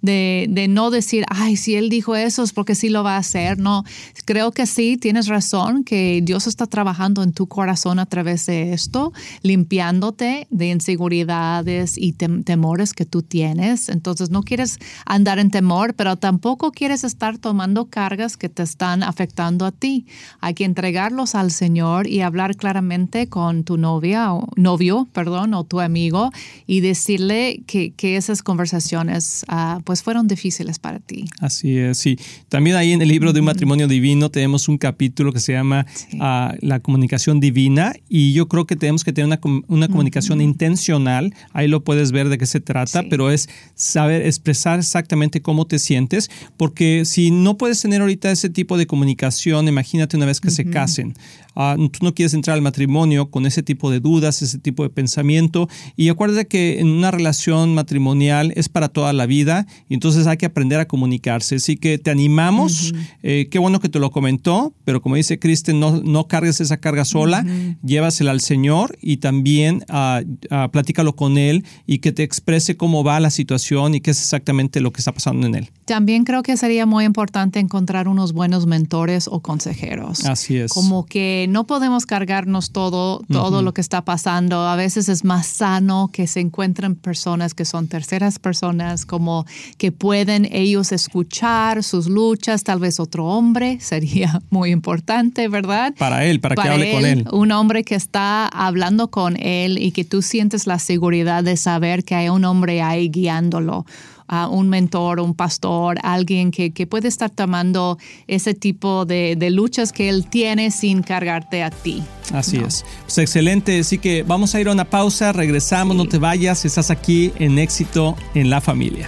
de, 0.04 0.48
de, 0.50 0.68
no 0.68 0.92
decir, 0.92 1.24
ay, 1.30 1.56
si 1.56 1.76
él 1.76 1.90
dijo 1.90 2.16
eso 2.16 2.44
es 2.44 2.52
porque 2.52 2.76
sí 2.76 2.90
lo 2.90 3.04
va 3.04 3.16
a 3.16 3.20
hacer. 3.20 3.58
No, 3.58 3.86
creo 4.26 4.52
que 4.52 4.68
sí, 4.68 4.98
tienes 4.98 5.28
razón, 5.28 5.84
que 5.86 6.20
Dios 6.22 6.46
está 6.46 6.68
trabajando 6.68 7.24
en 7.24 7.32
tu 7.32 7.48
corazón 7.48 8.00
a 8.00 8.06
través 8.06 8.46
de 8.46 8.74
esto, 8.74 9.14
limpiándote 9.42 10.46
de 10.50 10.70
inseguridades 10.70 11.98
y 11.98 12.12
temores 12.12 12.94
que 12.94 13.06
tú 13.06 13.22
tienes. 13.22 13.88
Entonces, 13.88 14.30
no 14.30 14.44
quieres 14.44 14.78
andar 15.06 15.40
en 15.40 15.50
temor, 15.50 15.94
pero 15.94 16.18
tampoco 16.18 16.72
quieres 16.72 17.06
estar 17.06 17.38
tomando 17.38 17.86
cargas 17.86 18.36
que 18.36 18.50
te 18.50 18.64
están 18.64 19.04
afectando 19.04 19.66
a 19.66 19.72
ti. 19.72 20.06
Hay 20.42 20.54
que 20.54 20.66
entregarlos 20.66 21.34
al 21.34 21.52
Señor 21.52 22.08
y 22.08 22.20
hablar 22.20 22.58
claramente 22.58 23.30
con 23.30 23.64
tu 23.64 23.78
novia 23.78 24.34
o 24.34 24.50
novio, 24.58 25.08
perdón, 25.14 25.54
o 25.54 25.64
tu 25.64 25.80
amigo 25.80 26.32
y 26.68 26.82
decirle 26.82 27.64
que, 27.68 27.92
que 27.92 28.18
esas 28.18 28.44
conversaciones, 28.44 29.46
uh, 29.50 29.82
pues 29.84 29.93
fueron 30.02 30.28
difíciles 30.28 30.80
para 30.80 31.00
ti. 31.00 31.26
Así 31.40 31.78
es, 31.78 31.98
sí. 31.98 32.18
También 32.50 32.76
ahí 32.76 32.94
en 32.94 33.02
el 33.02 33.10
libro 33.10 33.34
de 33.34 33.40
un 33.40 33.46
matrimonio 33.46 33.88
divino 33.88 34.30
tenemos 34.30 34.68
un 34.68 34.78
capítulo 34.78 35.32
que 35.32 35.40
se 35.40 35.54
llama 35.54 35.86
ah, 36.20 36.56
La 36.62 36.80
comunicación 36.80 37.40
divina 37.40 37.94
y 38.10 38.34
yo 38.34 38.48
creo 38.48 38.66
que 38.66 38.76
tenemos 38.76 39.04
que 39.04 39.14
tener 39.14 39.28
una, 39.28 39.40
una 39.68 39.88
comunicación 39.88 40.42
intencional. 40.42 41.34
Ahí 41.52 41.68
lo 41.68 41.84
puedes 41.84 42.12
ver 42.12 42.30
de 42.30 42.38
qué 42.38 42.46
se 42.46 42.60
trata, 42.60 43.04
pero 43.10 43.30
es 43.30 43.50
saber 43.76 44.26
expresar 44.26 44.80
exactamente 44.80 45.42
cómo 45.42 45.68
te 45.68 45.80
sientes, 45.80 46.30
porque 46.58 47.04
si 47.06 47.32
no 47.32 47.58
puedes 47.58 47.82
tener 47.82 48.02
ahorita 48.02 48.32
ese 48.32 48.50
tipo 48.50 48.78
de 48.78 48.88
comunicación, 48.88 49.68
imagínate 49.68 50.18
una 50.18 50.26
vez 50.26 50.40
que 50.40 50.52
se 50.52 50.66
casen. 50.66 51.14
Ah, 51.56 51.76
tú 51.78 52.00
no 52.02 52.16
quieres 52.16 52.34
entrar 52.34 52.56
al 52.56 52.62
matrimonio 52.62 53.30
con 53.30 53.46
ese 53.46 53.62
tipo 53.62 53.92
de 53.92 54.00
dudas, 54.00 54.42
ese 54.42 54.58
tipo 54.58 54.84
de 54.84 54.90
pensamiento. 54.90 55.70
Y 55.96 56.10
acuérdate 56.10 56.48
que 56.48 56.80
en 56.80 56.88
una 56.88 57.12
relación 57.12 57.76
matrimonial 57.76 58.54
es 58.56 58.70
para 58.70 58.90
toda 58.90 59.14
la 59.14 59.26
vida 59.26 59.68
y 59.90 59.94
entonces 59.94 60.28
hay 60.28 60.38
que 60.38 60.46
aprender 60.46 60.80
a 60.80 60.88
comunicarse. 60.88 61.56
Así 61.56 61.78
que 61.78 61.98
te 61.98 62.12
animamos. 62.12 62.94
Eh, 63.22 63.48
qué 63.50 63.60
bueno 63.60 63.80
que 63.80 63.90
te 63.90 64.00
lo 64.00 64.12
comentó, 64.12 64.74
pero 64.86 65.02
como 65.02 65.16
dice 65.16 65.40
Kristen, 65.40 65.80
no, 65.80 66.02
no 66.02 66.28
cargues 66.28 66.62
esa 66.62 66.78
carga 66.78 67.06
sola, 67.06 67.46
llévasela 67.84 68.32
al 68.32 68.42
Señor 68.42 68.98
y 69.02 69.18
también 69.18 69.86
uh, 69.90 70.70
platícalo 70.72 71.16
con 71.16 71.38
Él 71.38 71.66
y 71.86 72.00
que 72.00 72.12
te 72.12 72.24
exprese 72.24 72.78
cómo 72.78 73.04
va 73.04 73.20
la 73.20 73.30
situación 73.30 73.96
y 73.96 74.02
qué 74.02 74.12
es 74.12 74.20
exactamente 74.20 74.82
lo 74.82 74.92
que 74.92 75.00
está 75.00 75.12
pasando 75.12 75.48
en 75.48 75.56
Él. 75.56 75.72
También 75.86 76.24
creo 76.24 76.44
que 76.44 76.58
sería 76.58 76.86
muy 76.86 77.06
importante 77.06 77.60
encontrar 77.60 78.08
unos 78.08 78.34
buenos 78.34 78.66
mentores 78.66 79.28
o 79.28 79.42
consejeros. 79.42 80.26
Así 80.26 80.58
es. 80.58 80.72
Como 80.72 81.06
que 81.06 81.46
no 81.50 81.66
podemos 81.66 82.06
cargarnos 82.06 82.72
todo, 82.72 83.22
todo 83.30 83.62
lo 83.62 83.74
que 83.74 83.82
está 83.82 84.06
pasando. 84.06 84.68
A 84.68 84.76
veces 84.76 85.10
es 85.10 85.24
más 85.24 85.48
sano 85.48 86.10
que 86.12 86.28
se 86.28 86.40
encuentren 86.40 86.96
personas 86.96 87.54
que 87.54 87.66
son 87.66 87.88
terceras 87.88 88.40
personas, 88.40 89.06
como 89.06 89.46
que 89.78 89.92
pueden 89.92 90.48
ellos 90.52 90.92
escuchar 90.92 91.84
sus 91.84 92.08
luchas, 92.08 92.64
tal 92.64 92.80
vez 92.80 93.00
otro 93.00 93.26
hombre 93.26 93.80
sería 93.82 94.42
muy 94.50 94.72
importante, 94.72 95.48
¿verdad? 95.48 95.94
Para 95.98 96.26
él, 96.26 96.40
para, 96.40 96.56
que 96.56 96.70
hable 96.70 96.92
con 96.94 97.06
él. 97.06 97.26
Un 97.32 97.52
hombre 97.52 97.84
que 97.84 97.96
está 97.96 98.48
hablando 98.48 99.10
con 99.10 99.38
él 99.38 99.78
y 99.78 99.92
que 99.92 100.04
tú 100.04 100.22
sientes 100.22 100.68
la 100.68 100.80
seguridad 100.80 101.44
de 101.44 101.58
saber 101.58 102.04
que 102.04 102.16
hay 102.16 102.30
un 102.30 102.46
hombre 102.46 102.82
ahí 102.82 103.10
guiándolo 103.10 103.86
a 104.28 104.48
un 104.48 104.70
mentor, 104.70 105.20
un 105.20 105.36
pastor, 105.36 105.98
alguien 106.02 106.52
que, 106.52 106.72
puede 106.88 107.08
estar 107.08 107.30
tomando 107.30 107.98
ese 108.28 108.54
tipo 108.54 109.06
de, 109.06 109.38
luchas 109.52 109.92
que 109.92 110.10
él 110.10 110.26
tiene 110.28 110.72
sin 110.72 111.04
cargarte 111.04 111.64
a 111.64 111.70
ti. 111.70 112.04
Así 112.32 112.58
es. 112.58 112.86
Pues 113.04 113.18
excelente. 113.20 113.80
Así 113.80 113.98
que 113.98 114.24
vamos 114.24 114.56
a 114.56 114.62
ir 114.62 114.68
a 114.68 114.72
una 114.72 114.86
pausa, 114.86 115.32
regresamos, 115.32 115.96
no 115.96 116.08
te 116.08 116.18
vayas, 116.18 116.66
estás 116.66 116.90
aquí 116.90 117.32
en 117.38 117.60
éxito 117.60 118.16
en 118.34 118.50
la 118.50 118.62
familia. 118.62 119.08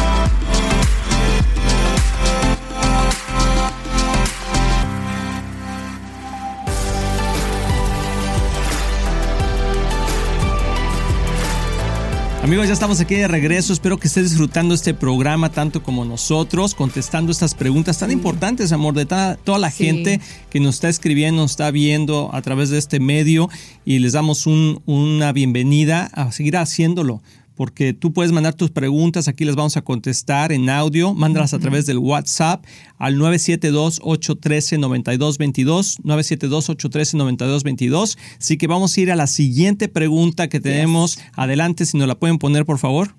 Amigos, 12.51 12.67
ya 12.67 12.73
estamos 12.73 12.99
aquí 12.99 13.15
de 13.15 13.29
regreso. 13.29 13.71
Espero 13.71 13.97
que 13.97 14.09
estés 14.09 14.29
disfrutando 14.31 14.75
este 14.75 14.93
programa 14.93 15.53
tanto 15.53 15.83
como 15.83 16.03
nosotros, 16.03 16.75
contestando 16.75 17.31
estas 17.31 17.55
preguntas 17.55 17.97
tan 17.97 18.11
importantes, 18.11 18.73
amor, 18.73 18.93
de 18.93 19.05
toda 19.05 19.57
la 19.57 19.71
gente 19.71 20.19
que 20.49 20.59
nos 20.59 20.75
está 20.75 20.89
escribiendo, 20.89 21.43
nos 21.43 21.51
está 21.51 21.71
viendo 21.71 22.29
a 22.33 22.41
través 22.41 22.69
de 22.69 22.77
este 22.77 22.99
medio. 22.99 23.49
Y 23.85 23.99
les 23.99 24.11
damos 24.11 24.47
una 24.47 25.31
bienvenida 25.31 26.09
a 26.13 26.33
seguir 26.33 26.57
haciéndolo 26.57 27.21
porque 27.61 27.93
tú 27.93 28.11
puedes 28.11 28.31
mandar 28.31 28.55
tus 28.55 28.71
preguntas, 28.71 29.27
aquí 29.27 29.45
les 29.45 29.55
vamos 29.55 29.77
a 29.77 29.83
contestar 29.83 30.51
en 30.51 30.67
audio, 30.67 31.13
mándalas 31.13 31.53
a 31.53 31.59
través 31.59 31.85
del 31.85 31.99
WhatsApp 31.99 32.65
al 32.97 33.17
972-813-9222, 33.17 36.01
972-813-9222. 36.01 38.17
Así 38.39 38.57
que 38.57 38.65
vamos 38.65 38.97
a 38.97 39.01
ir 39.01 39.11
a 39.11 39.15
la 39.15 39.27
siguiente 39.27 39.89
pregunta 39.89 40.49
que 40.49 40.59
tenemos. 40.59 41.19
Adelante, 41.35 41.85
si 41.85 41.99
nos 41.99 42.07
la 42.07 42.15
pueden 42.15 42.39
poner, 42.39 42.65
por 42.65 42.79
favor. 42.79 43.13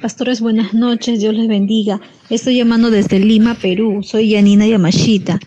Pastores, 0.00 0.40
buenas 0.40 0.72
noches, 0.72 1.18
Dios 1.18 1.34
les 1.34 1.48
bendiga. 1.48 2.00
Estoy 2.28 2.58
llamando 2.58 2.92
desde 2.92 3.18
Lima, 3.18 3.56
Perú. 3.56 4.04
Soy 4.04 4.28
Yanina 4.28 4.68
Yamashita. 4.68 5.40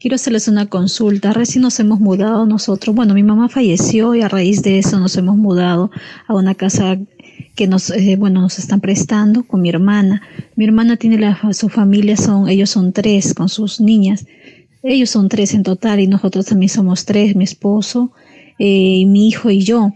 Quiero 0.00 0.14
hacerles 0.14 0.46
una 0.46 0.66
consulta. 0.66 1.32
Recién 1.32 1.62
nos 1.62 1.80
hemos 1.80 1.98
mudado 1.98 2.46
nosotros. 2.46 2.94
Bueno, 2.94 3.14
mi 3.14 3.24
mamá 3.24 3.48
falleció 3.48 4.14
y 4.14 4.22
a 4.22 4.28
raíz 4.28 4.62
de 4.62 4.78
eso 4.78 5.00
nos 5.00 5.16
hemos 5.16 5.36
mudado 5.36 5.90
a 6.28 6.34
una 6.34 6.54
casa 6.54 6.98
que 7.56 7.66
nos, 7.66 7.90
eh, 7.90 8.14
bueno, 8.16 8.40
nos 8.40 8.60
están 8.60 8.80
prestando 8.80 9.42
con 9.42 9.60
mi 9.60 9.70
hermana. 9.70 10.22
Mi 10.54 10.66
hermana 10.66 10.96
tiene 10.96 11.18
la, 11.18 11.40
su 11.52 11.68
familia, 11.68 12.16
son, 12.16 12.48
ellos 12.48 12.70
son 12.70 12.92
tres 12.92 13.34
con 13.34 13.48
sus 13.48 13.80
niñas. 13.80 14.24
Ellos 14.84 15.10
son 15.10 15.28
tres 15.28 15.52
en 15.54 15.64
total 15.64 15.98
y 15.98 16.06
nosotros 16.06 16.46
también 16.46 16.68
somos 16.68 17.04
tres, 17.04 17.34
mi 17.34 17.42
esposo, 17.42 18.12
eh, 18.60 19.04
mi 19.04 19.26
hijo 19.26 19.50
y 19.50 19.64
yo. 19.64 19.94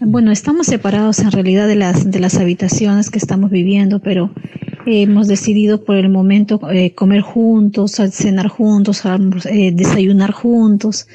Bueno, 0.00 0.32
estamos 0.32 0.68
separados 0.68 1.18
en 1.18 1.30
realidad 1.30 1.68
de 1.68 1.74
las, 1.74 2.10
de 2.10 2.20
las 2.20 2.38
habitaciones 2.38 3.10
que 3.10 3.18
estamos 3.18 3.50
viviendo, 3.50 3.98
pero 3.98 4.30
hemos 4.86 5.28
decidido 5.28 5.84
por 5.84 5.96
el 5.96 6.08
momento 6.08 6.60
eh, 6.70 6.92
comer 6.94 7.20
juntos, 7.20 7.92
cenar 8.10 8.48
juntos, 8.48 9.02
eh, 9.46 9.72
desayunar 9.72 10.32
juntos. 10.32 11.06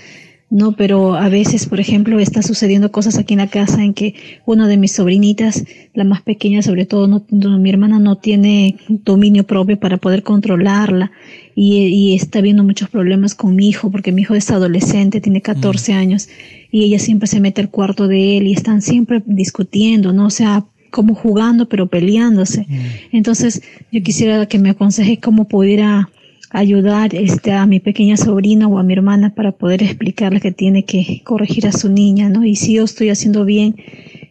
no, 0.50 0.71
pero 0.77 1.15
a 1.15 1.27
veces, 1.27 1.65
por 1.65 1.79
ejemplo, 1.79 2.19
está 2.19 2.41
sucediendo 2.41 2.91
cosas 2.91 3.17
aquí 3.17 3.33
en 3.33 3.39
la 3.39 3.50
casa 3.50 3.83
en 3.83 3.93
que 3.93 4.15
una 4.45 4.67
de 4.67 4.77
mis 4.77 4.93
sobrinitas, 4.93 5.65
la 5.93 6.05
más 6.05 6.21
pequeña 6.21 6.62
sobre 6.62 6.86
todo, 6.86 7.07
no, 7.07 7.25
mi 7.59 7.69
hermana 7.69 8.00
no 8.00 8.17
tiene 8.17 8.77
dominio 8.88 9.43
propio 9.43 9.77
para 9.77 9.97
poder 9.97 10.24
controlarla 10.24 11.12
y, 11.53 12.15
está 12.15 12.39
viendo 12.39 12.63
muchos 12.63 12.89
problemas 12.89 13.36
con 13.36 13.55
mi 13.55 13.67
hijo 13.67 13.91
porque 13.91 14.12
mi 14.12 14.21
hijo 14.21 14.36
es 14.36 14.50
adolescente, 14.51 15.21
tiene 15.21 15.41
14 15.41 15.91
mm. 15.91 15.97
años 15.97 16.29
y 16.71 16.83
ella 16.83 17.00
siempre 17.00 17.27
se 17.27 17.39
mete 17.39 17.62
al 17.62 17.69
cuarto 17.69 18.07
de 18.07 18.38
él 18.38 18.47
y 18.47 18.53
están 18.53 18.81
siempre 18.81 19.24
discutiendo, 19.25 20.13
¿no? 20.13 20.27
O 20.27 20.29
sea, 20.29 20.65
como 20.91 21.15
jugando 21.15 21.67
pero 21.67 21.88
peleándose. 21.88 22.65
Entonces, 23.12 23.62
yo 23.91 24.01
quisiera 24.03 24.46
que 24.46 24.60
me 24.60 24.70
aconseje 24.70 25.20
cómo 25.20 25.46
pudiera 25.46 26.10
ayudar 26.50 27.13
este, 27.13 27.51
a 27.51 27.65
mi 27.65 27.79
pequeña 27.79 28.17
sobrina 28.17 28.67
o 28.67 28.79
a 28.79 28.84
mi 28.84 28.94
hermana 28.94 29.34
para 29.36 29.51
poder 29.51 29.84
explicarle 29.84 30.39
que 30.39 30.51
tiene 30.51 30.84
que 30.84 31.22
corregir 31.24 31.67
a 31.67 31.72
su 31.72 31.89
niña, 31.89 32.29
¿no? 32.29 32.46
Y 32.46 32.56
si 32.56 32.74
yo 32.74 32.84
estoy 32.84 33.10
haciendo 33.10 33.44
bien, 33.46 33.75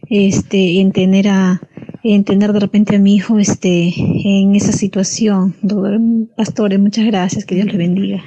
este, 0.09 0.81
en 0.81 0.93
tener 0.93 1.29
a, 1.29 1.61
en 2.03 2.25
tener 2.25 2.53
de 2.53 2.61
repente 2.61 2.97
a 2.97 2.99
mi 2.99 3.17
hijo, 3.17 3.39
este, 3.39 3.93
en 3.97 4.55
esa 4.55 4.73
situación. 4.73 5.55
Pastores, 6.37 6.79
muchas 6.79 7.07
gracias, 7.07 7.45
que 7.45 7.55
Dios 7.55 7.67
le 7.67 7.77
bendiga. 7.77 8.23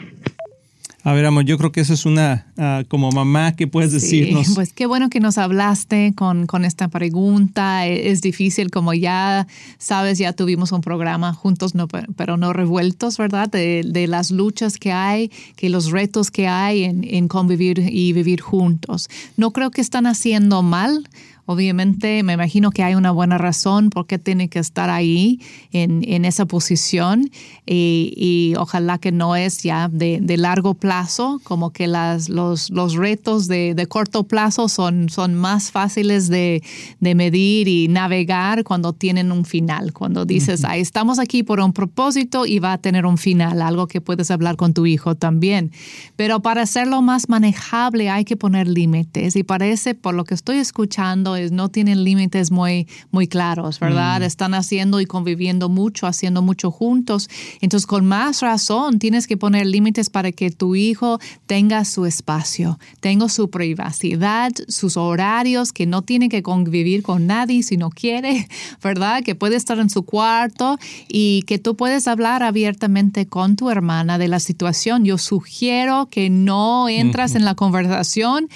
A 1.03 1.13
ver, 1.13 1.25
amor, 1.25 1.45
yo 1.45 1.57
creo 1.57 1.71
que 1.71 1.79
eso 1.79 1.93
es 1.93 2.05
una, 2.05 2.47
ah, 2.57 2.83
como 2.89 3.09
mamá, 3.11 3.55
¿qué 3.55 3.67
puedes 3.67 3.91
decirnos? 3.91 4.49
Pues 4.55 4.73
qué 4.73 4.85
bueno 4.85 5.09
que 5.09 5.21
nos 5.21 5.37
hablaste 5.37 6.13
con, 6.15 6.45
con, 6.45 6.65
esta 6.65 6.89
pregunta. 6.89 7.87
E, 7.87 8.11
es 8.11 8.21
difícil, 8.21 8.69
como 8.69 8.93
ya 8.93 9.47
sabes, 9.77 10.17
ya 10.17 10.33
tuvimos 10.33 10.73
un 10.73 10.81
programa 10.81 11.33
juntos, 11.33 11.73
no, 11.73 11.87
pero 11.87 12.35
no 12.35 12.51
revueltos, 12.51 13.17
¿verdad? 13.17 13.49
De, 13.49 13.83
de 13.85 14.07
las 14.07 14.31
luchas 14.31 14.77
que 14.77 14.91
hay, 14.91 15.31
que 15.55 15.69
los 15.69 15.91
retos 15.91 16.31
que 16.31 16.47
hay 16.49 16.83
en, 16.83 17.05
en 17.05 17.29
convivir 17.29 17.79
y 17.79 18.11
vivir 18.11 18.41
juntos. 18.41 19.09
No 19.37 19.51
creo 19.51 19.71
que 19.71 19.79
están 19.79 20.05
haciendo 20.05 20.63
mal 20.63 21.07
Obviamente 21.51 22.21
me 22.21 22.33
imagino 22.33 22.69
que 22.69 22.83
hay 22.83 22.93
una 22.93 23.09
buena 23.09 23.39
razón 23.39 23.89
por 23.89 24.05
qué 24.05 24.19
tiene 24.19 24.49
que 24.49 24.59
estar 24.59 24.91
ahí 24.91 25.39
en, 25.71 26.03
en 26.07 26.23
esa 26.23 26.45
posición 26.45 27.31
y, 27.65 28.13
y, 28.15 28.53
ojalá 28.55 28.99
que 28.99 29.11
no 29.11 29.35
es 29.35 29.63
ya 29.63 29.89
de, 29.89 30.19
de 30.21 30.37
largo 30.37 30.75
plazo, 30.75 31.41
como 31.43 31.71
que 31.71 31.87
las, 31.87 32.29
los, 32.29 32.69
los 32.69 32.93
retos 32.93 33.47
de, 33.47 33.73
de, 33.73 33.87
corto 33.87 34.25
plazo 34.25 34.69
son, 34.69 35.09
son 35.09 35.33
más 35.33 35.71
fáciles 35.71 36.29
de, 36.29 36.61
de, 36.99 37.15
medir 37.15 37.67
y 37.67 37.87
navegar 37.87 38.63
cuando 38.63 38.93
tienen 38.93 39.31
un 39.31 39.43
final, 39.43 39.91
cuando 39.91 40.25
dices, 40.25 40.63
ahí 40.65 40.81
estamos 40.81 41.17
aquí 41.17 41.41
por 41.41 41.61
un 41.61 41.73
propósito 41.73 42.45
y 42.45 42.59
va 42.59 42.73
a 42.73 42.77
tener 42.77 43.07
un 43.07 43.17
final, 43.17 43.63
algo 43.63 43.87
que 43.87 44.01
puedes 44.01 44.29
hablar 44.29 44.55
con 44.55 44.75
tu 44.75 44.85
hijo 44.85 45.15
también. 45.15 45.71
Pero 46.15 46.41
para 46.41 46.61
hacerlo 46.61 47.01
más 47.01 47.27
manejable 47.27 48.11
hay 48.11 48.23
que 48.23 48.37
poner 48.37 48.67
límites 48.67 49.35
y 49.35 49.41
parece, 49.41 49.95
por 49.95 50.13
lo 50.13 50.25
que 50.25 50.35
estoy 50.35 50.57
escuchando, 50.57 51.38
no 51.51 51.69
tienen 51.69 52.03
límites 52.03 52.51
muy, 52.51 52.87
muy 53.11 53.27
claros, 53.27 53.79
¿verdad? 53.79 54.21
Mm. 54.21 54.23
Están 54.23 54.53
haciendo 54.53 55.01
y 55.01 55.05
conviviendo 55.05 55.69
mucho, 55.69 56.07
haciendo 56.07 56.41
mucho 56.41 56.71
juntos. 56.71 57.29
Entonces, 57.61 57.87
con 57.87 58.05
más 58.05 58.41
razón, 58.41 58.99
tienes 58.99 59.27
que 59.27 59.37
poner 59.37 59.65
límites 59.65 60.09
para 60.09 60.31
que 60.31 60.51
tu 60.51 60.75
hijo 60.75 61.19
tenga 61.45 61.85
su 61.85 62.05
espacio, 62.05 62.79
tenga 62.99 63.29
su 63.29 63.49
privacidad, 63.49 64.51
sus 64.67 64.97
horarios, 64.97 65.73
que 65.73 65.85
no 65.85 66.01
tiene 66.01 66.29
que 66.29 66.43
convivir 66.43 67.03
con 67.03 67.27
nadie 67.27 67.63
si 67.63 67.77
no 67.77 67.89
quiere, 67.89 68.47
¿verdad? 68.83 69.23
Que 69.23 69.35
puede 69.35 69.55
estar 69.55 69.79
en 69.79 69.89
su 69.89 70.03
cuarto 70.03 70.77
y 71.07 71.43
que 71.43 71.59
tú 71.59 71.75
puedes 71.75 72.07
hablar 72.07 72.43
abiertamente 72.43 73.25
con 73.25 73.55
tu 73.55 73.69
hermana 73.69 74.17
de 74.17 74.27
la 74.27 74.39
situación. 74.39 75.05
Yo 75.05 75.17
sugiero 75.17 76.07
que 76.09 76.29
no 76.29 76.89
entras 76.89 77.35
en 77.35 77.45
la 77.45 77.55
conversación 77.55 78.49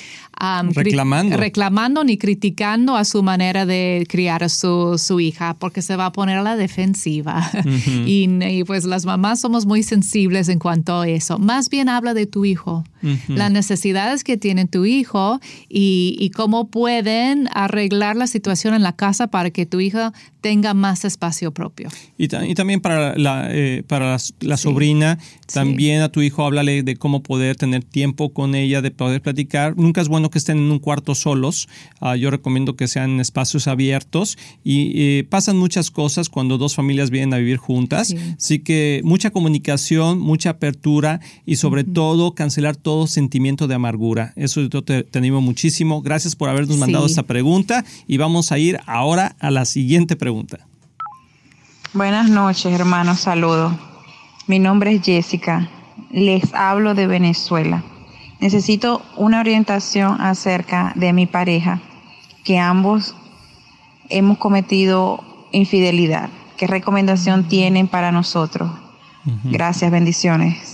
reclamando. 0.74 1.38
reclamando 1.38 2.04
ni 2.04 2.18
criticando 2.18 2.96
a 2.96 3.06
su 3.06 3.24
manera 3.24 3.66
de 3.66 4.06
criar 4.10 4.44
a 4.44 4.50
su, 4.50 4.98
su 4.98 5.20
hija, 5.20 5.56
porque 5.58 5.82
se 5.82 5.96
va 5.96 6.08
a 6.08 6.12
poner 6.12 6.38
a 6.38 6.44
la 6.44 6.56
defensiva. 6.56 7.50
y, 8.06 8.64
pues 8.66 8.86
las 8.86 9.06
mamás 9.06 9.42
somos 9.42 9.66
muy 9.66 9.84
sensibles 9.84 10.50
en 10.50 10.60
cuanto 10.60 11.02
a 11.02 11.08
eso. 11.08 11.40
Más 11.40 11.70
bien 11.70 11.90
habla 11.90 12.14
de 12.14 12.26
tu 12.26 12.46
hijo, 12.46 12.84
las 13.28 13.52
necesidades 13.52 14.24
que 14.24 14.38
tiene 14.38 14.66
tu 14.66 14.86
hijo 14.86 15.40
y, 15.68 16.16
y, 16.20 16.30
cómo 16.30 16.70
pueden 16.70 17.50
arreglar 17.54 18.16
la 18.16 18.28
situación 18.28 18.74
en 18.74 18.82
la 18.82 18.94
casa 18.94 19.28
para 19.28 19.50
que 19.50 19.66
tu 19.66 19.82
hija 19.82 20.14
tenga 20.44 20.74
más 20.74 21.06
espacio 21.06 21.54
propio. 21.54 21.90
Y, 22.18 22.26
y 22.26 22.54
también 22.54 22.82
para 22.82 23.18
la, 23.18 23.48
eh, 23.50 23.82
para 23.88 24.18
la, 24.42 24.58
sobrina, 24.58 25.18
también 25.52 26.02
a 26.02 26.10
tu 26.10 26.22
hijo 26.22 26.46
háblale 26.46 26.84
de 26.84 26.98
cómo 26.98 27.24
poder 27.24 27.56
tener 27.56 27.86
tiempo 27.86 28.34
con 28.34 28.54
ella, 28.54 28.82
de 28.82 28.92
poder 28.92 29.22
platicar. 29.22 29.76
Nunca 29.78 30.02
es 30.02 30.10
bueno 30.10 30.30
que 30.34 30.40
estén 30.40 30.58
en 30.58 30.72
un 30.72 30.80
cuarto 30.80 31.16
solos. 31.16 31.70
Ah, 32.02 32.18
yo 32.18 32.30
recomiendo 32.30 32.76
que 32.76 32.88
sean 32.88 33.22
espacios 33.22 33.68
abiertos 33.68 34.38
y 34.64 34.92
eh, 34.96 35.24
pasan 35.24 35.58
muchas 35.58 35.92
cosas 35.92 36.28
cuando 36.28 36.58
dos 36.58 36.76
familias 36.76 37.12
vienen 37.12 37.34
a 37.34 37.38
vivir 37.38 37.58
juntas. 37.58 38.14
Así 38.38 38.60
que 38.60 39.02
mucha 39.06 39.30
comunicación, 39.32 40.20
mucha 40.20 40.50
apertura 40.50 41.22
y 41.46 41.56
sobre 41.56 41.84
todo 41.84 42.34
cancelar 42.34 42.76
todo 42.76 43.08
sentimiento 43.08 43.68
de 43.68 43.76
amargura. 43.76 44.34
Eso 44.36 44.62
yo 44.62 44.84
te, 44.84 45.08
animo 45.14 45.40
muchísimo. 45.40 46.02
Gracias 46.02 46.36
por 46.36 46.50
habernos 46.50 46.78
mandado 46.78 47.06
esta 47.06 47.24
pregunta 47.24 47.86
y 48.08 48.18
vamos 48.18 48.52
a 48.52 48.58
ir 48.58 48.80
ahora 48.86 49.36
a 49.40 49.52
la 49.52 49.66
siguiente 49.66 50.16
pregunta. 50.16 50.68
Buenas 51.94 52.30
noches, 52.30 52.74
hermanos. 52.74 53.20
Saludos. 53.20 53.74
Mi 54.48 54.58
nombre 54.58 54.96
es 54.96 55.04
Jessica. 55.04 55.70
Les 56.12 56.54
hablo 56.54 56.96
de 56.96 57.06
Venezuela. 57.06 57.84
Necesito 58.44 59.02
una 59.16 59.40
orientación 59.40 60.20
acerca 60.20 60.92
de 60.98 61.14
mi 61.14 61.26
pareja, 61.26 61.80
que 62.44 62.60
ambos 62.60 63.16
hemos 64.10 64.38
cometido 64.38 65.24
infidelidad. 65.54 66.28
¿Qué 66.58 66.68
recomendación 66.68 67.48
tienen 67.48 67.88
para 67.88 68.12
nosotros? 68.12 68.70
Gracias, 69.46 69.90
bendiciones. 69.90 70.73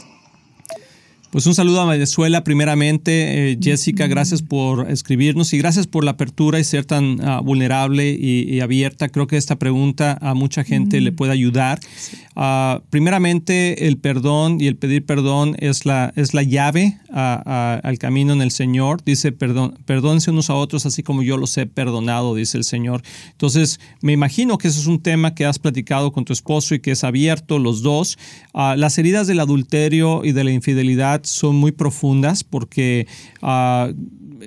Pues 1.32 1.46
un 1.46 1.54
saludo 1.54 1.82
a 1.82 1.86
Venezuela 1.86 2.44
primeramente. 2.44 3.52
Eh, 3.52 3.60
Jessica, 3.62 4.08
gracias 4.08 4.42
por 4.42 4.90
escribirnos 4.90 5.54
y 5.54 5.60
gracias 5.60 5.86
por 5.86 6.04
la 6.04 6.12
apertura 6.12 6.60
y 6.60 6.64
ser 6.64 6.86
tan 6.86 7.22
ah, 7.22 7.40
vulnerable 7.40 8.10
y, 8.10 8.60
abierta. 8.62 9.10
Creo 9.10 9.28
que 9.28 9.38
esta 9.38 9.58
pregunta 9.58 10.18
a 10.22 10.34
mucha 10.34 10.64
gente 10.64 11.00
le 11.02 11.12
puede 11.12 11.32
ayudar. 11.32 11.80
Ah, 12.36 12.82
primeramente, 12.90 13.88
el 13.88 13.98
perdón 13.98 14.60
y 14.60 14.66
el 14.66 14.76
pedir 14.76 15.06
perdón 15.06 15.56
es 15.60 15.86
la, 15.86 16.14
es 16.16 16.34
la 16.34 16.42
llave 16.42 16.98
al 17.12 17.98
camino 18.00 18.34
en 18.34 18.42
el 18.42 18.50
Señor. 18.50 19.04
Dice, 19.04 19.32
perdón, 19.32 19.78
perdónense 19.86 20.32
unos 20.32 20.50
a 20.50 20.56
otros 20.56 20.88
así 20.88 21.04
como 21.04 21.22
yo 21.22 21.38
los 21.38 21.56
he 21.58 21.68
perdonado, 21.68 22.34
dice 22.34 22.58
el 22.58 22.64
Señor. 22.64 23.04
Entonces, 23.32 23.80
me 24.02 24.14
imagino 24.14 24.58
que 24.58 24.68
eso 24.68 24.80
es 24.80 24.88
un 24.88 25.02
tema 25.02 25.36
que 25.36 25.46
has 25.46 25.60
platicado 25.60 26.12
con 26.12 26.26
tu 26.26 26.34
esposo 26.34 26.74
y 26.74 26.80
que 26.80 26.92
es 26.92 27.04
abierto 27.04 27.60
los 27.60 27.84
dos. 27.84 28.18
Ah, 28.54 28.76
las 28.76 28.98
heridas 28.98 29.28
del 29.28 29.42
adulterio 29.42 30.26
y 30.26 30.32
de 30.32 30.44
la 30.44 30.52
infidelidad 30.52 31.19
son 31.24 31.56
muy 31.56 31.72
profundas 31.72 32.44
porque 32.44 33.08
uh, 33.42 33.94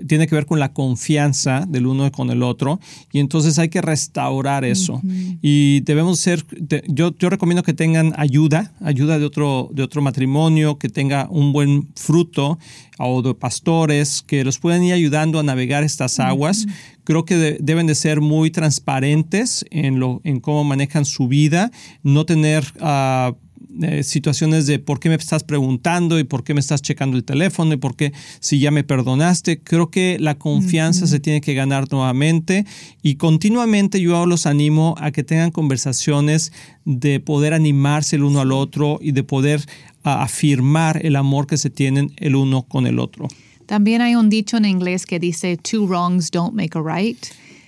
tiene 0.07 0.27
que 0.27 0.35
ver 0.35 0.47
con 0.47 0.59
la 0.59 0.73
confianza 0.73 1.67
del 1.69 1.87
uno 1.87 2.11
con 2.13 2.31
el 2.31 2.43
otro 2.43 2.81
y 3.13 3.19
entonces 3.21 3.59
hay 3.59 3.69
que 3.69 3.83
restaurar 3.83 4.65
eso. 4.65 5.01
Y 5.43 5.81
debemos 5.81 6.19
ser, 6.19 6.45
yo, 6.89 7.15
yo 7.19 7.31
recomiendo 7.31 7.63
que 7.63 7.75
tengan 7.75 8.15
ayuda, 8.17 8.73
ayuda 8.81 9.19
de 9.19 9.25
otro, 9.25 9.71
de 9.73 9.83
otro 9.83 10.03
matrimonio, 10.03 10.79
que 10.79 10.89
tenga 10.89 11.29
un 11.31 11.53
buen 11.53 11.89
fruto 11.95 12.59
o 12.99 13.23
de 13.23 13.35
pastores 13.35 14.23
que 14.23 14.45
los 14.45 14.59
puedan 14.59 14.83
ir 14.85 14.93
ayudando 14.93 15.39
a 15.39 15.43
navegar 15.43 15.83
estas 15.85 16.21
aguas. 16.21 16.67
Creo 17.05 17.25
que 17.25 17.59
deben 17.61 17.87
de 17.87 17.95
ser 17.95 18.21
muy 18.21 18.51
transparentes 18.51 19.65
en, 19.71 19.99
lo, 19.99 20.21
en 20.25 20.41
cómo 20.41 20.65
manejan 20.65 21.05
su 21.05 21.29
vida, 21.29 21.71
no 22.03 22.25
tener... 22.25 22.65
Uh, 22.81 23.35
eh, 23.81 24.03
situaciones 24.03 24.67
de 24.67 24.79
por 24.79 25.01
qué 25.01 25.09
me 25.09 25.15
estás 25.15 25.45
preguntando 25.45 26.19
y 26.19 26.25
por 26.25 26.45
qué 26.45 26.53
me 26.53 26.61
estás 26.61 26.83
checando 26.83 27.17
el 27.17 27.25
teléfono 27.25 27.73
y 27.73 27.77
por 27.77 27.97
qué 27.97 28.13
si 28.41 28.59
ya 28.59 28.71
me 28.71 28.85
perdonaste. 28.85 29.61
Creo 29.61 29.91
que 29.91 30.19
la 30.21 30.37
confianza 30.37 31.07
se 31.07 31.21
tiene 31.21 31.41
que 31.41 31.55
ganar 31.55 31.91
nuevamente 31.91 32.67
y 33.03 33.15
continuamente 33.15 34.01
yo 34.01 34.27
los 34.27 34.47
animo 34.47 34.95
a 34.99 35.11
que 35.11 35.25
tengan 35.25 35.51
conversaciones 35.51 36.53
de 36.85 37.21
poder 37.21 37.55
animarse 37.55 38.17
el 38.17 38.25
uno 38.25 38.41
al 38.41 38.53
otro 38.53 38.99
y 39.01 39.13
de 39.13 39.25
poder 39.25 39.65
afirmar 40.03 41.05
el 41.05 41.17
amor 41.17 41.47
que 41.47 41.57
se 41.57 41.71
tienen 41.71 42.13
el 42.17 42.35
uno 42.35 42.63
con 42.63 42.87
el 42.87 42.99
otro. 42.99 43.29
También 43.67 44.03
hay 44.03 44.17
un 44.17 44.29
dicho 44.29 44.57
en 44.57 44.65
inglés 44.65 45.07
que 45.07 45.19
dice, 45.19 45.57
two 45.57 45.87
wrongs 45.87 46.31
don't 46.31 46.55
make 46.55 46.77
a 46.77 46.83
right. 46.83 47.17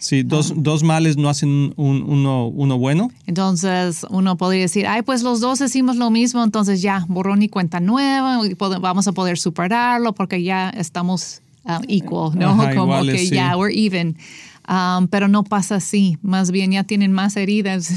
Sí, 0.04 0.22
dos, 0.22 0.52
dos 0.54 0.82
males 0.82 1.16
no 1.16 1.30
hacen 1.30 1.72
uno, 1.78 2.48
uno, 2.48 2.76
bueno. 2.76 3.10
Entonces 3.26 4.04
uno 4.10 4.36
podría 4.36 4.60
decir, 4.60 4.86
ay, 4.86 5.00
pues 5.00 5.22
los 5.22 5.40
dos 5.40 5.60
decimos 5.60 5.96
lo 5.96 6.10
mismo, 6.10 6.44
entonces 6.44 6.82
ya, 6.82 7.06
borrón 7.08 7.40
y 7.42 7.48
cuenta 7.48 7.80
nueva, 7.80 8.38
vamos 8.82 9.08
a 9.08 9.12
poder 9.12 9.38
superarlo 9.38 10.12
porque 10.12 10.42
ya 10.42 10.68
estamos 10.68 11.40
uh, 11.64 11.82
equal, 11.88 12.38
¿no? 12.38 12.54
Como 12.76 13.02
que 13.02 13.30
ya, 13.30 13.56
we're 13.56 13.74
even. 13.74 14.14
Um, 14.68 15.08
pero 15.08 15.28
no 15.28 15.44
pasa 15.44 15.76
así. 15.76 16.18
Más 16.22 16.50
bien 16.50 16.72
ya 16.72 16.84
tienen 16.84 17.12
más 17.12 17.36
heridas 17.36 17.92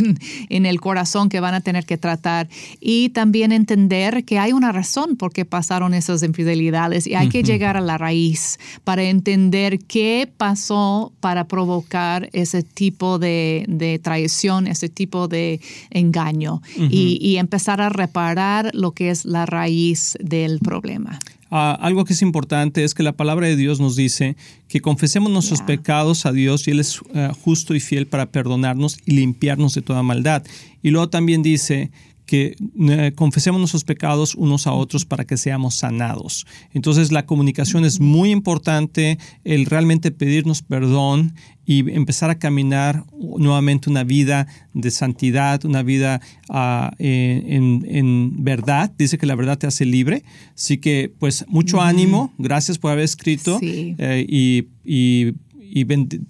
en, 0.49 0.65
el 0.65 0.81
corazón 0.81 1.29
que 1.29 1.39
van 1.39 1.53
a 1.53 1.61
tener 1.61 1.85
que 1.85 1.97
tratar. 1.97 2.49
Y 2.79 3.09
también 3.09 3.51
entender 3.51 4.25
que 4.25 4.39
hay 4.39 4.53
una 4.53 4.71
razón 4.71 5.15
por 5.15 5.31
qué 5.33 5.45
pasaron 5.45 5.93
esas 5.93 6.23
infidelidades 6.23 7.07
y 7.07 7.15
hay 7.15 7.29
que 7.29 7.43
llegar 7.43 7.77
a 7.77 7.81
la 7.81 7.97
raíz 7.97 8.59
para 8.83 9.03
entender 9.03 9.79
qué 9.79 10.29
pasó 10.37 11.13
para 11.19 11.47
provocar 11.47 12.29
ese 12.33 12.63
tipo 12.63 13.19
de, 13.19 13.99
traición, 14.03 14.67
ese 14.67 14.89
tipo 14.89 15.27
de 15.27 15.61
engaño 15.89 16.61
y, 16.75 17.17
y 17.21 17.37
empezar 17.37 17.81
a 17.81 17.89
reparar 17.89 18.71
lo 18.73 18.91
que 18.91 19.09
es 19.09 19.25
la 19.25 19.45
raíz 19.45 20.17
del 20.19 20.59
problema. 20.59 21.19
Ah, 21.49 21.77
algo 21.81 22.03
que 22.03 22.13
es 22.13 22.21
importante 22.21 22.83
es 22.83 22.93
que 22.93 23.03
la 23.03 23.13
palabra 23.13 23.47
de 23.47 23.55
Dios 23.55 23.79
nos 23.79 23.95
dice 23.95 24.35
que 24.67 24.81
confesemos 24.81 25.31
nuestros 25.31 25.61
pecados 25.61 26.25
a 26.25 26.33
Dios 26.33 26.67
y 26.67 26.71
Él 26.71 26.79
es 26.79 26.99
eh, 27.13 27.29
justo 27.41 27.73
y 27.73 27.79
fiel 27.79 28.07
para 28.07 28.25
perdonarnos 28.25 28.97
y 29.05 29.13
limpiarnos 29.13 29.73
de 29.73 29.81
toda 29.81 30.03
maldad. 30.03 30.43
Y 30.83 30.89
luego 30.89 31.09
también 31.09 31.43
dice 31.43 31.91
que 32.27 32.57
eh, 32.79 33.13
confesemos 33.15 33.59
nuestros 33.59 33.85
pecados 33.85 34.35
unos 34.35 34.67
a 34.67 34.73
otros 34.73 35.05
para 35.05 35.25
que 35.25 35.37
seamos 35.37 35.75
sanados. 35.75 36.45
Entonces 36.73 37.11
la 37.11 37.25
comunicación 37.25 37.85
es 37.85 37.99
muy 37.99 38.31
importante, 38.31 39.17
el 39.45 39.65
realmente 39.65 40.11
pedirnos 40.11 40.61
perdón 40.61 41.33
y 41.65 41.89
empezar 41.91 42.29
a 42.29 42.37
caminar 42.37 43.05
nuevamente 43.17 43.89
una 43.89 44.03
vida 44.03 44.47
de 44.73 44.89
santidad, 44.91 45.65
una 45.65 45.83
vida 45.83 46.21
ah, 46.49 46.93
en, 46.99 48.43
verdad. 48.43 48.91
Dice 48.97 49.17
que 49.17 49.25
la 49.25 49.35
verdad 49.35 49.57
te 49.57 49.67
hace 49.67 49.85
libre. 49.85 50.23
Así 50.55 50.77
que 50.77 51.11
pues 51.19 51.45
mucho 51.47 51.81
ánimo, 51.81 52.33
gracias 52.37 52.77
por 52.77 52.91
haber 52.91 53.03
escrito 53.03 53.59
eh, 53.61 54.25
y, 54.29 54.67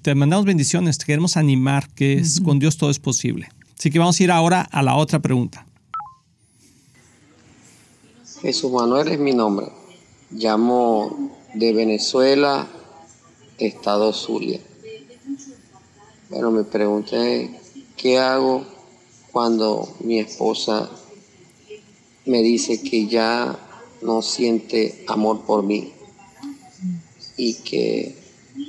te 0.01 0.15
mandamos 0.15 0.45
bendiciones, 0.45 0.97
te 0.97 1.05
queremos 1.05 1.37
animar 1.37 1.87
que 1.93 2.23
con 2.43 2.57
Dios 2.57 2.77
todo 2.77 2.89
es 2.89 2.99
posible. 2.99 3.47
Así 3.77 3.91
que 3.91 3.99
vamos 3.99 4.19
a 4.19 4.23
ir 4.23 4.31
ahora 4.31 4.61
a 4.61 4.81
la 4.81 4.95
otra 4.95 5.19
pregunta. 5.21 5.66
Jesús 8.41 8.71
Manuel 8.71 9.07
es 9.07 9.17
mi 9.17 9.33
nombre. 9.33 9.67
Llamo 10.29 11.31
de 11.55 11.73
Venezuela, 11.73 12.67
Estado 13.57 14.13
Zulia. 14.13 14.59
Bueno, 16.29 16.51
me 16.51 16.63
pregunté 16.63 17.49
qué 17.95 18.19
hago 18.19 18.63
cuando 19.31 19.89
mi 20.01 20.19
esposa 20.19 20.87
me 22.25 22.43
dice 22.43 22.83
que 22.83 23.07
ya 23.07 23.57
no 24.03 24.21
siente 24.21 25.03
amor 25.07 25.41
por 25.41 25.63
mí 25.63 25.93
y 27.37 27.55
que 27.55 28.15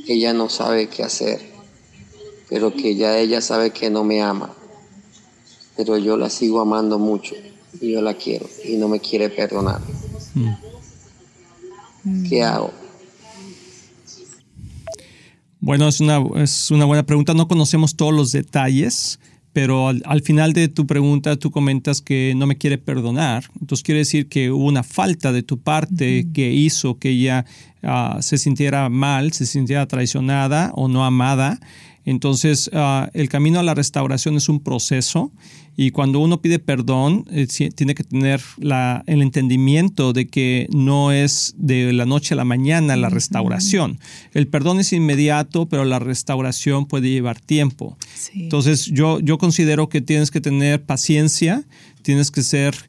ella 0.07 0.33
no 0.33 0.49
sabe 0.49 0.89
qué 0.89 1.03
hacer, 1.03 1.43
pero 2.49 2.73
que 2.73 2.97
ya 2.97 3.19
ella 3.19 3.43
sabe 3.43 3.71
que 3.71 3.91
no 3.91 4.03
me 4.03 4.23
ama, 4.23 4.55
pero 5.77 5.99
yo 5.99 6.17
la 6.17 6.31
sigo 6.31 6.61
amando 6.61 6.99
mucho 6.99 7.35
y 7.81 7.93
yo 7.93 8.03
la 8.03 8.15
quiero 8.15 8.49
y 8.65 8.77
no 8.77 8.89
me 8.89 9.01
quiere 9.01 9.29
perdonar. 9.29 9.81
Mm. 10.35 12.29
¿Qué 12.29 12.43
hago? 12.43 12.73
Bueno, 15.61 15.89
es 15.89 16.01
una, 16.01 16.23
es 16.37 16.71
una 16.71 16.85
buena 16.85 17.05
pregunta. 17.05 17.35
No 17.35 17.49
conocemos 17.49 17.97
todos 17.97 18.15
los 18.15 18.33
detalles, 18.33 19.19
pero 19.53 19.89
al, 19.89 20.23
final 20.23 20.53
de 20.53 20.69
tu 20.69 20.87
pregunta 20.87 21.37
tú 21.37 21.51
comentas 21.51 22.01
que 22.01 22.33
no 22.37 22.47
me 22.47 22.57
quiere 22.57 22.79
perdonar. 22.79 23.45
Entonces 23.61 23.83
quiere 23.83 23.99
decir 24.01 24.29
que 24.29 24.51
hubo 24.51 24.65
una 24.65 24.85
falta 24.85 25.33
de 25.33 25.43
tu 25.43 25.59
parte 25.59 26.29
que 26.33 26.53
hizo 26.53 26.99
que 26.99 27.11
ella 27.11 27.45
ah, 27.83 28.19
se 28.21 28.39
sintiera 28.39 28.89
mal, 28.89 29.33
se 29.33 29.47
sintiera 29.47 29.87
traicionada 29.87 30.71
o 30.75 30.87
no 30.89 31.05
amada. 31.05 31.59
Entonces, 32.09 32.71
ah, 32.73 33.11
el 33.13 33.29
camino 33.29 33.61
a 33.61 33.63
la 33.63 33.75
restauración 33.75 34.39
es 34.39 34.49
un 34.49 34.61
proceso 34.61 35.31
y 35.77 35.91
cuando 35.91 36.21
uno 36.21 36.41
pide 36.41 36.59
perdón, 36.59 37.27
eh, 37.31 37.47
tiene 37.75 37.95
que 37.95 38.03
tener 38.03 38.41
el 39.07 39.21
entendimiento 39.21 40.15
de 40.15 40.27
que 40.27 40.69
no 40.73 41.13
es 41.13 41.55
de 41.59 41.93
la 41.93 42.07
noche 42.07 42.33
a 42.33 42.39
la 42.39 42.47
mañana 42.47 42.97
la 42.97 43.11
restauración. 43.11 44.01
El 44.33 44.49
perdón 44.49 44.81
es 44.81 44.95
inmediato, 44.95 45.69
pero 45.69 45.85
la 45.85 45.99
restauración 45.99 46.87
puede 46.87 47.11
llevar 47.11 47.41
tiempo. 47.41 47.99
Entonces, 48.35 48.87
yo, 48.87 49.21
yo 49.21 49.37
considero 49.37 49.91
que 49.91 50.01
tienes 50.01 50.31
que 50.31 50.41
tener 50.41 50.83
paciencia, 50.83 51.65
tienes 52.01 52.31
que 52.31 52.43
ser 52.43 52.89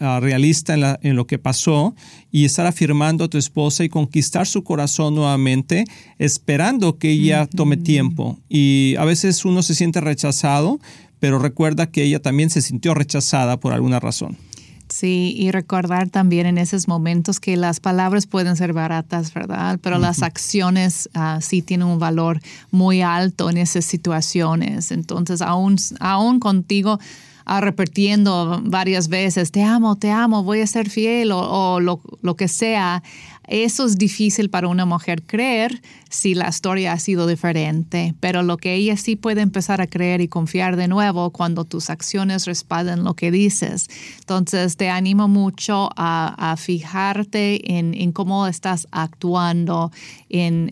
realista 0.00 0.74
en, 0.74 1.08
en, 1.08 1.16
lo 1.16 1.26
que 1.26 1.38
pasó 1.38 1.94
y 2.30 2.44
estar 2.44 2.66
afirmando 2.66 3.24
a 3.24 3.28
tu 3.28 3.38
esposa 3.38 3.84
y 3.84 3.88
conquistar 3.88 4.46
su 4.46 4.64
corazón 4.64 5.14
nuevamente, 5.14 5.84
esperando 6.18 6.98
que 6.98 7.10
ella 7.10 7.46
tome 7.46 7.76
tiempo. 7.76 8.38
Y 8.48 8.94
a 8.98 9.04
veces 9.04 9.44
uno 9.44 9.62
se 9.62 9.74
siente 9.74 10.00
rechazado, 10.00 10.80
pero 11.18 11.38
recuerda 11.38 11.90
que 11.90 12.02
ella 12.02 12.20
también 12.20 12.50
se 12.50 12.62
sintió 12.62 12.94
rechazada 12.94 13.58
por 13.60 13.72
alguna 13.72 14.00
razón. 14.00 14.36
Sí, 14.90 15.34
y 15.36 15.52
recordar 15.52 16.08
también 16.08 16.46
en 16.46 16.58
esos 16.58 16.88
momentos 16.88 17.38
que 17.38 17.56
las 17.56 17.78
palabras 17.78 18.26
pueden 18.26 18.56
ser 18.56 18.72
baratas, 18.72 19.32
¿verdad? 19.32 19.78
Pero 19.80 19.98
las 19.98 20.22
acciones 20.22 21.08
ah, 21.14 21.38
sí 21.40 21.62
tienen 21.62 21.86
un 21.86 22.00
valor 22.00 22.40
muy 22.72 23.00
alto 23.00 23.50
en 23.50 23.58
esas 23.58 23.84
situaciones. 23.84 24.90
Entonces, 24.90 25.42
aún, 25.42 25.76
aún 26.00 26.40
contigo 26.40 26.98
repitiendo 27.58 28.60
varias 28.62 29.08
veces, 29.08 29.50
te 29.50 29.62
amo, 29.64 29.96
te 29.96 30.10
amo, 30.10 30.44
voy 30.44 30.60
a 30.60 30.66
ser 30.66 30.88
fiel 30.88 31.32
o, 31.32 31.80
lo, 31.80 32.00
lo, 32.22 32.36
que 32.36 32.46
sea, 32.46 33.02
eso 33.50 33.84
es 33.84 33.98
difícil 33.98 34.48
para 34.48 34.68
una 34.68 34.86
mujer 34.86 35.22
creer 35.22 35.82
si 36.08 36.34
la 36.34 36.48
historia 36.48 36.92
ha 36.92 36.98
sido 36.98 37.26
diferente, 37.26 38.14
pero 38.20 38.42
lo 38.42 38.56
que 38.56 38.74
ella 38.74 38.96
sí 38.96 39.16
puede 39.16 39.42
empezar 39.42 39.80
a 39.80 39.88
creer 39.88 40.20
y 40.20 40.28
confiar 40.28 40.76
de 40.76 40.86
nuevo 40.88 41.30
cuando 41.30 41.64
tus 41.64 41.90
acciones 41.90 42.46
respaldan 42.46 43.02
lo 43.02 43.14
que 43.14 43.30
dices. 43.30 43.88
Entonces 44.20 44.76
te 44.76 44.88
animo 44.88 45.28
mucho 45.28 45.90
a, 45.96 46.54
fijarte 46.58 47.78
en, 47.78 48.12
cómo 48.12 48.46
estás 48.46 48.86
actuando, 48.90 49.92
en, 50.28 50.70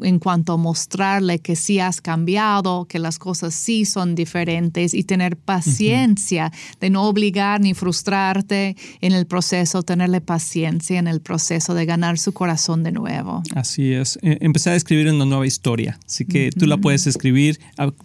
en, 0.00 0.18
cuanto 0.18 0.54
a 0.54 0.56
mostrarle 0.56 1.38
que 1.38 1.56
sí 1.56 1.78
has 1.80 2.00
cambiado, 2.00 2.86
que 2.86 2.98
las 2.98 3.18
cosas 3.18 3.54
sí 3.54 3.84
son 3.84 4.14
diferentes 4.14 4.94
y 4.94 5.04
tener 5.04 5.36
paciencia 5.36 6.52
de 6.80 6.90
no 6.90 7.04
obligar 7.04 7.60
ni 7.60 7.74
frustrarte 7.74 8.76
en 9.00 9.12
el 9.12 9.26
proceso, 9.26 9.82
tenerle 9.82 10.20
paciencia 10.20 10.98
en 10.98 11.08
el 11.08 11.20
proceso 11.20 11.74
de 11.74 11.86
ganar 11.86 12.15
su 12.18 12.32
corazón 12.32 12.82
de 12.82 12.92
nuevo. 12.92 13.42
Así 13.54 13.92
es. 13.92 14.18
E, 14.22 14.38
empezar 14.40 14.74
a 14.74 14.76
escribir 14.76 15.08
una 15.08 15.24
nueva 15.24 15.46
historia. 15.46 15.98
Así 16.06 16.24
que 16.24 16.50
tú 16.50 16.66
la 16.66 16.76
puedes 16.76 17.06
escribir. 17.06 17.58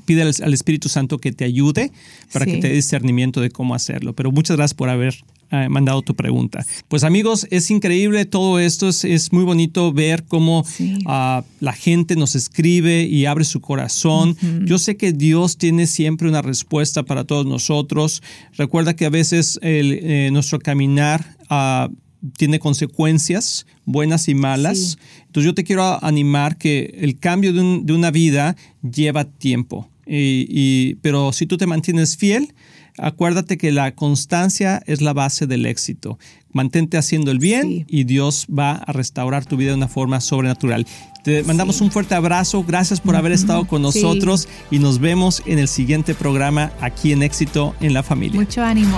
Pide 0.06 0.21
al, 0.21 0.54
Espíritu 0.54 0.89
Santo 0.89 1.17
que 1.19 1.32
te 1.32 1.45
ayude 1.45 1.91
para 2.32 2.45
que 2.45 2.58
te 2.58 2.67
dé 2.69 2.74
discernimiento 2.74 3.41
de 3.41 3.50
cómo 3.50 3.76
hacerlo. 3.76 4.13
Pero 4.13 4.32
muchas 4.32 4.58
gracias 4.58 4.76
por 4.76 4.89
haber 4.89 5.15
eh, 5.54 5.67
mandado 5.67 6.02
tu 6.02 6.15
pregunta. 6.15 6.65
Pues 6.88 7.04
amigos, 7.04 7.45
es 7.52 7.69
increíble 7.71 8.24
todo 8.24 8.58
esto, 8.58 8.88
es, 8.88 9.34
muy 9.34 9.43
bonito 9.43 9.91
ver 9.91 10.24
cómo 10.24 10.65
ah, 11.06 11.43
la 11.60 11.74
gente 11.74 12.15
nos 12.15 12.36
escribe 12.36 13.04
y 13.04 13.26
abre 13.26 13.43
su 13.43 13.60
corazón. 13.60 14.38
Yo 14.63 14.78
sé 14.78 14.95
que 14.95 15.12
Dios 15.12 15.58
tiene 15.58 15.88
siempre 15.88 16.30
una 16.30 16.41
respuesta 16.41 17.04
para 17.04 17.26
todos 17.26 17.45
nosotros. 17.45 18.24
Recuerda 18.56 18.95
que 18.95 19.06
a 19.06 19.10
veces 19.10 19.60
eh, 19.62 20.30
nuestro 20.32 20.60
caminar... 20.60 21.36
Uh, 21.50 21.93
tiene 22.38 22.60
consecuencias 22.60 23.65
buenas 23.86 24.27
y 24.27 24.36
malas. 24.36 24.97
Entonces 25.25 25.45
yo 25.45 25.53
te 25.53 25.63
quiero 25.63 26.03
animar 26.03 26.57
que 26.57 26.97
el 26.99 27.19
cambio 27.19 27.53
de, 27.53 27.93
una 27.93 28.12
vida 28.12 28.55
lleva 28.81 29.25
tiempo. 29.25 29.89
Y, 30.05 30.95
pero 30.95 31.31
si 31.31 31.45
tú 31.45 31.57
te 31.57 31.67
mantienes 31.67 32.17
fiel, 32.17 32.53
acuérdate 32.97 33.57
que 33.57 33.71
la 33.71 33.95
constancia 33.95 34.81
es 34.86 35.01
la 35.01 35.13
base 35.13 35.47
del 35.47 35.65
éxito. 35.65 36.19
Mantente 36.51 36.97
haciendo 36.97 37.31
el 37.31 37.39
bien 37.39 37.86
y 37.88 38.03
Dios 38.03 38.45
va 38.47 38.73
a 38.73 38.91
restaurar 38.91 39.45
tu 39.45 39.55
vida 39.55 39.69
de 39.69 39.77
una 39.77 39.88
forma 39.88 40.19
sobrenatural. 40.19 40.86
Te 41.23 41.43
mandamos 41.43 41.79
un 41.81 41.91
fuerte 41.91 42.15
abrazo, 42.15 42.63
gracias 42.63 42.99
por 42.99 43.15
haber 43.15 43.31
estado 43.31 43.65
con 43.65 43.81
nosotros 43.84 44.49
y 44.69 44.79
nos 44.79 44.99
vemos 44.99 45.43
en 45.45 45.60
el 45.60 45.67
siguiente 45.67 46.13
programa 46.13 46.73
aquí 46.81 47.13
en 47.13 47.23
Éxito 47.23 47.75
en 47.79 47.93
la 47.93 48.03
Familia. 48.03 48.39
Mucho 48.39 48.63
ánimo. 48.63 48.97